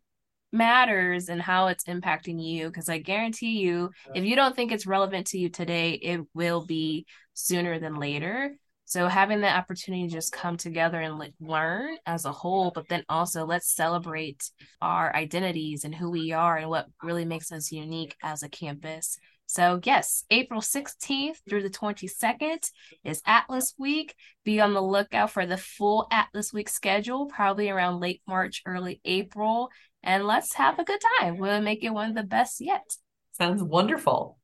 matters 0.52 1.30
and 1.30 1.41
how 1.41 1.67
it's 1.67 1.86
impacting 1.86 2.43
you. 2.43 2.67
Because 2.67 2.89
i 2.89 2.97
guarantee 2.97 3.60
you 3.60 3.91
if 4.15 4.23
you 4.23 4.36
don't 4.36 4.56
think 4.56 4.71
it's 4.71 4.88
relevant 4.88 5.28
to 5.28 5.38
you 5.38 5.50
today 5.50 5.91
it 5.91 6.21
will 6.34 6.65
be 6.65 7.06
sooner 7.34 7.80
than 7.80 7.95
later. 7.95 8.56
So 8.86 9.10
having 9.10 9.41
the 9.41 9.50
opportunity 9.50 10.08
to 10.08 10.13
just 10.13 10.32
come 10.32 10.56
together 10.56 11.02
and 11.02 11.21
learn 11.41 11.97
as 12.06 12.23
a 12.23 12.32
whole 12.32 12.71
but 12.73 12.88
then 12.88 13.04
also 13.10 13.45
let's 13.45 13.76
celebrate 13.76 14.50
our 14.82 15.13
identities 15.13 15.84
and 15.84 15.93
who 15.93 16.10
we 16.10 16.32
are 16.32 16.58
and 16.58 16.69
what 16.69 16.88
really 17.04 17.26
makes 17.26 17.52
us 17.52 17.71
unique 17.71 18.15
as 18.23 18.43
a 18.43 18.50
campus 18.50 19.17
so, 19.47 19.79
yes, 19.81 20.25
April 20.29 20.60
16th 20.60 21.38
through 21.49 21.63
the 21.63 21.69
22nd 21.69 22.69
is 23.05 23.21
Atlas 23.25 23.73
Week. 23.77 24.13
Be 24.43 24.60
on 24.60 24.73
the 24.73 24.81
lookout 24.81 25.31
for 25.31 25.45
the 25.45 25.55
full 25.55 26.05
Atlas 26.12 26.51
Week 26.51 26.67
schedule, 26.67 27.27
probably 27.27 27.69
around 27.69 28.01
late 28.01 28.21
March, 28.27 28.62
early 28.65 28.99
April. 29.05 29.69
And 30.03 30.25
let's 30.25 30.53
have 30.55 30.79
a 30.79 30.83
good 30.83 30.99
time. 31.19 31.38
We'll 31.38 31.62
make 31.62 31.81
it 31.81 31.93
one 31.93 32.10
of 32.10 32.15
the 32.15 32.23
best 32.23 32.60
yet. 32.60 32.83
Sounds 33.31 33.63
wonderful. 33.63 34.38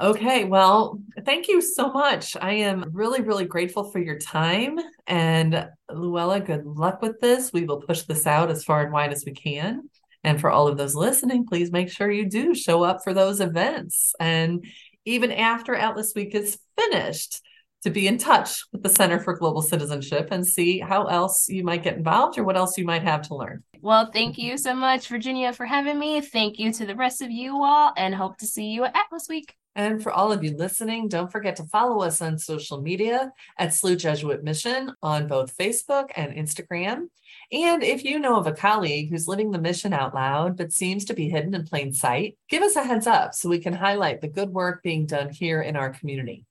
Okay, 0.00 0.44
well, 0.44 1.00
thank 1.24 1.46
you 1.46 1.62
so 1.62 1.90
much. 1.92 2.36
I 2.36 2.54
am 2.54 2.90
really, 2.92 3.22
really 3.22 3.46
grateful 3.46 3.84
for 3.92 4.00
your 4.00 4.18
time. 4.18 4.78
And 5.06 5.68
Luella, 5.88 6.40
good 6.40 6.66
luck 6.66 7.00
with 7.02 7.20
this. 7.20 7.52
We 7.52 7.64
will 7.64 7.80
push 7.80 8.02
this 8.02 8.26
out 8.26 8.50
as 8.50 8.64
far 8.64 8.82
and 8.82 8.92
wide 8.92 9.12
as 9.12 9.24
we 9.24 9.32
can. 9.32 9.88
And 10.26 10.40
for 10.40 10.50
all 10.50 10.68
of 10.68 10.76
those 10.76 10.94
listening, 10.94 11.46
please 11.46 11.72
make 11.72 11.90
sure 11.90 12.10
you 12.10 12.28
do 12.28 12.54
show 12.54 12.82
up 12.82 13.02
for 13.02 13.14
those 13.14 13.40
events. 13.40 14.14
And 14.20 14.66
even 15.04 15.32
after 15.32 15.74
Atlas 15.74 16.12
Week 16.14 16.34
is 16.34 16.58
finished, 16.76 17.40
to 17.82 17.90
be 17.90 18.08
in 18.08 18.18
touch 18.18 18.64
with 18.72 18.82
the 18.82 18.88
Center 18.88 19.20
for 19.20 19.36
Global 19.36 19.62
Citizenship 19.62 20.28
and 20.32 20.44
see 20.44 20.80
how 20.80 21.04
else 21.04 21.48
you 21.48 21.62
might 21.62 21.84
get 21.84 21.96
involved 21.96 22.36
or 22.36 22.42
what 22.42 22.56
else 22.56 22.76
you 22.76 22.84
might 22.84 23.04
have 23.04 23.22
to 23.28 23.36
learn. 23.36 23.62
Well, 23.80 24.10
thank 24.12 24.38
you 24.38 24.58
so 24.58 24.74
much, 24.74 25.06
Virginia, 25.06 25.52
for 25.52 25.66
having 25.66 25.96
me. 25.96 26.20
Thank 26.20 26.58
you 26.58 26.72
to 26.72 26.86
the 26.86 26.96
rest 26.96 27.22
of 27.22 27.30
you 27.30 27.62
all, 27.62 27.92
and 27.96 28.12
hope 28.12 28.38
to 28.38 28.46
see 28.46 28.70
you 28.70 28.84
at 28.84 28.96
Atlas 28.96 29.26
Week. 29.28 29.54
And 29.76 30.02
for 30.02 30.10
all 30.10 30.32
of 30.32 30.42
you 30.42 30.56
listening, 30.56 31.06
don't 31.06 31.30
forget 31.30 31.56
to 31.56 31.64
follow 31.64 32.02
us 32.02 32.22
on 32.22 32.38
social 32.38 32.80
media 32.80 33.30
at 33.58 33.68
SLU 33.68 33.98
Jesuit 33.98 34.42
Mission 34.42 34.92
on 35.02 35.28
both 35.28 35.56
Facebook 35.56 36.08
and 36.16 36.32
Instagram. 36.32 37.08
And 37.52 37.82
if 37.82 38.02
you 38.02 38.18
know 38.18 38.38
of 38.38 38.46
a 38.46 38.52
colleague 38.52 39.10
who's 39.10 39.28
living 39.28 39.50
the 39.50 39.60
mission 39.60 39.92
out 39.92 40.14
loud 40.14 40.56
but 40.56 40.72
seems 40.72 41.04
to 41.04 41.14
be 41.14 41.28
hidden 41.28 41.54
in 41.54 41.66
plain 41.66 41.92
sight, 41.92 42.38
give 42.48 42.62
us 42.62 42.74
a 42.74 42.82
heads 42.82 43.06
up 43.06 43.34
so 43.34 43.50
we 43.50 43.58
can 43.58 43.74
highlight 43.74 44.22
the 44.22 44.28
good 44.28 44.48
work 44.48 44.82
being 44.82 45.04
done 45.04 45.28
here 45.28 45.60
in 45.60 45.76
our 45.76 45.90
community. 45.90 46.46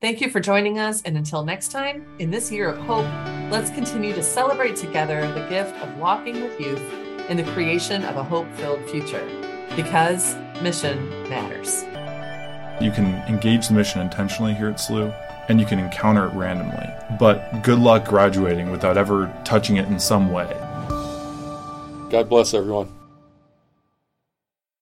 Thank 0.00 0.20
you 0.20 0.28
for 0.28 0.40
joining 0.40 0.80
us. 0.80 1.02
And 1.02 1.16
until 1.16 1.44
next 1.44 1.68
time, 1.68 2.04
in 2.18 2.32
this 2.32 2.50
year 2.50 2.68
of 2.68 2.78
hope, 2.78 3.06
let's 3.52 3.70
continue 3.70 4.12
to 4.12 4.22
celebrate 4.24 4.74
together 4.74 5.20
the 5.34 5.46
gift 5.48 5.74
of 5.76 5.96
walking 5.98 6.42
with 6.42 6.60
youth 6.60 6.82
in 7.28 7.36
the 7.36 7.44
creation 7.52 8.02
of 8.04 8.16
a 8.16 8.24
hope 8.24 8.52
filled 8.54 8.84
future 8.90 9.24
because 9.76 10.34
mission 10.60 11.08
matters. 11.28 11.84
You 12.80 12.90
can 12.90 13.06
engage 13.28 13.68
the 13.68 13.74
mission 13.74 14.00
intentionally 14.00 14.54
here 14.54 14.68
at 14.68 14.76
SLU, 14.76 15.14
and 15.48 15.60
you 15.60 15.66
can 15.66 15.78
encounter 15.78 16.26
it 16.26 16.34
randomly. 16.34 16.88
But 17.18 17.62
good 17.62 17.78
luck 17.78 18.06
graduating 18.06 18.70
without 18.70 18.96
ever 18.98 19.32
touching 19.44 19.76
it 19.76 19.86
in 19.86 19.98
some 19.98 20.30
way. 20.30 20.46
God 22.10 22.28
bless 22.28 22.54
everyone. 22.54 22.95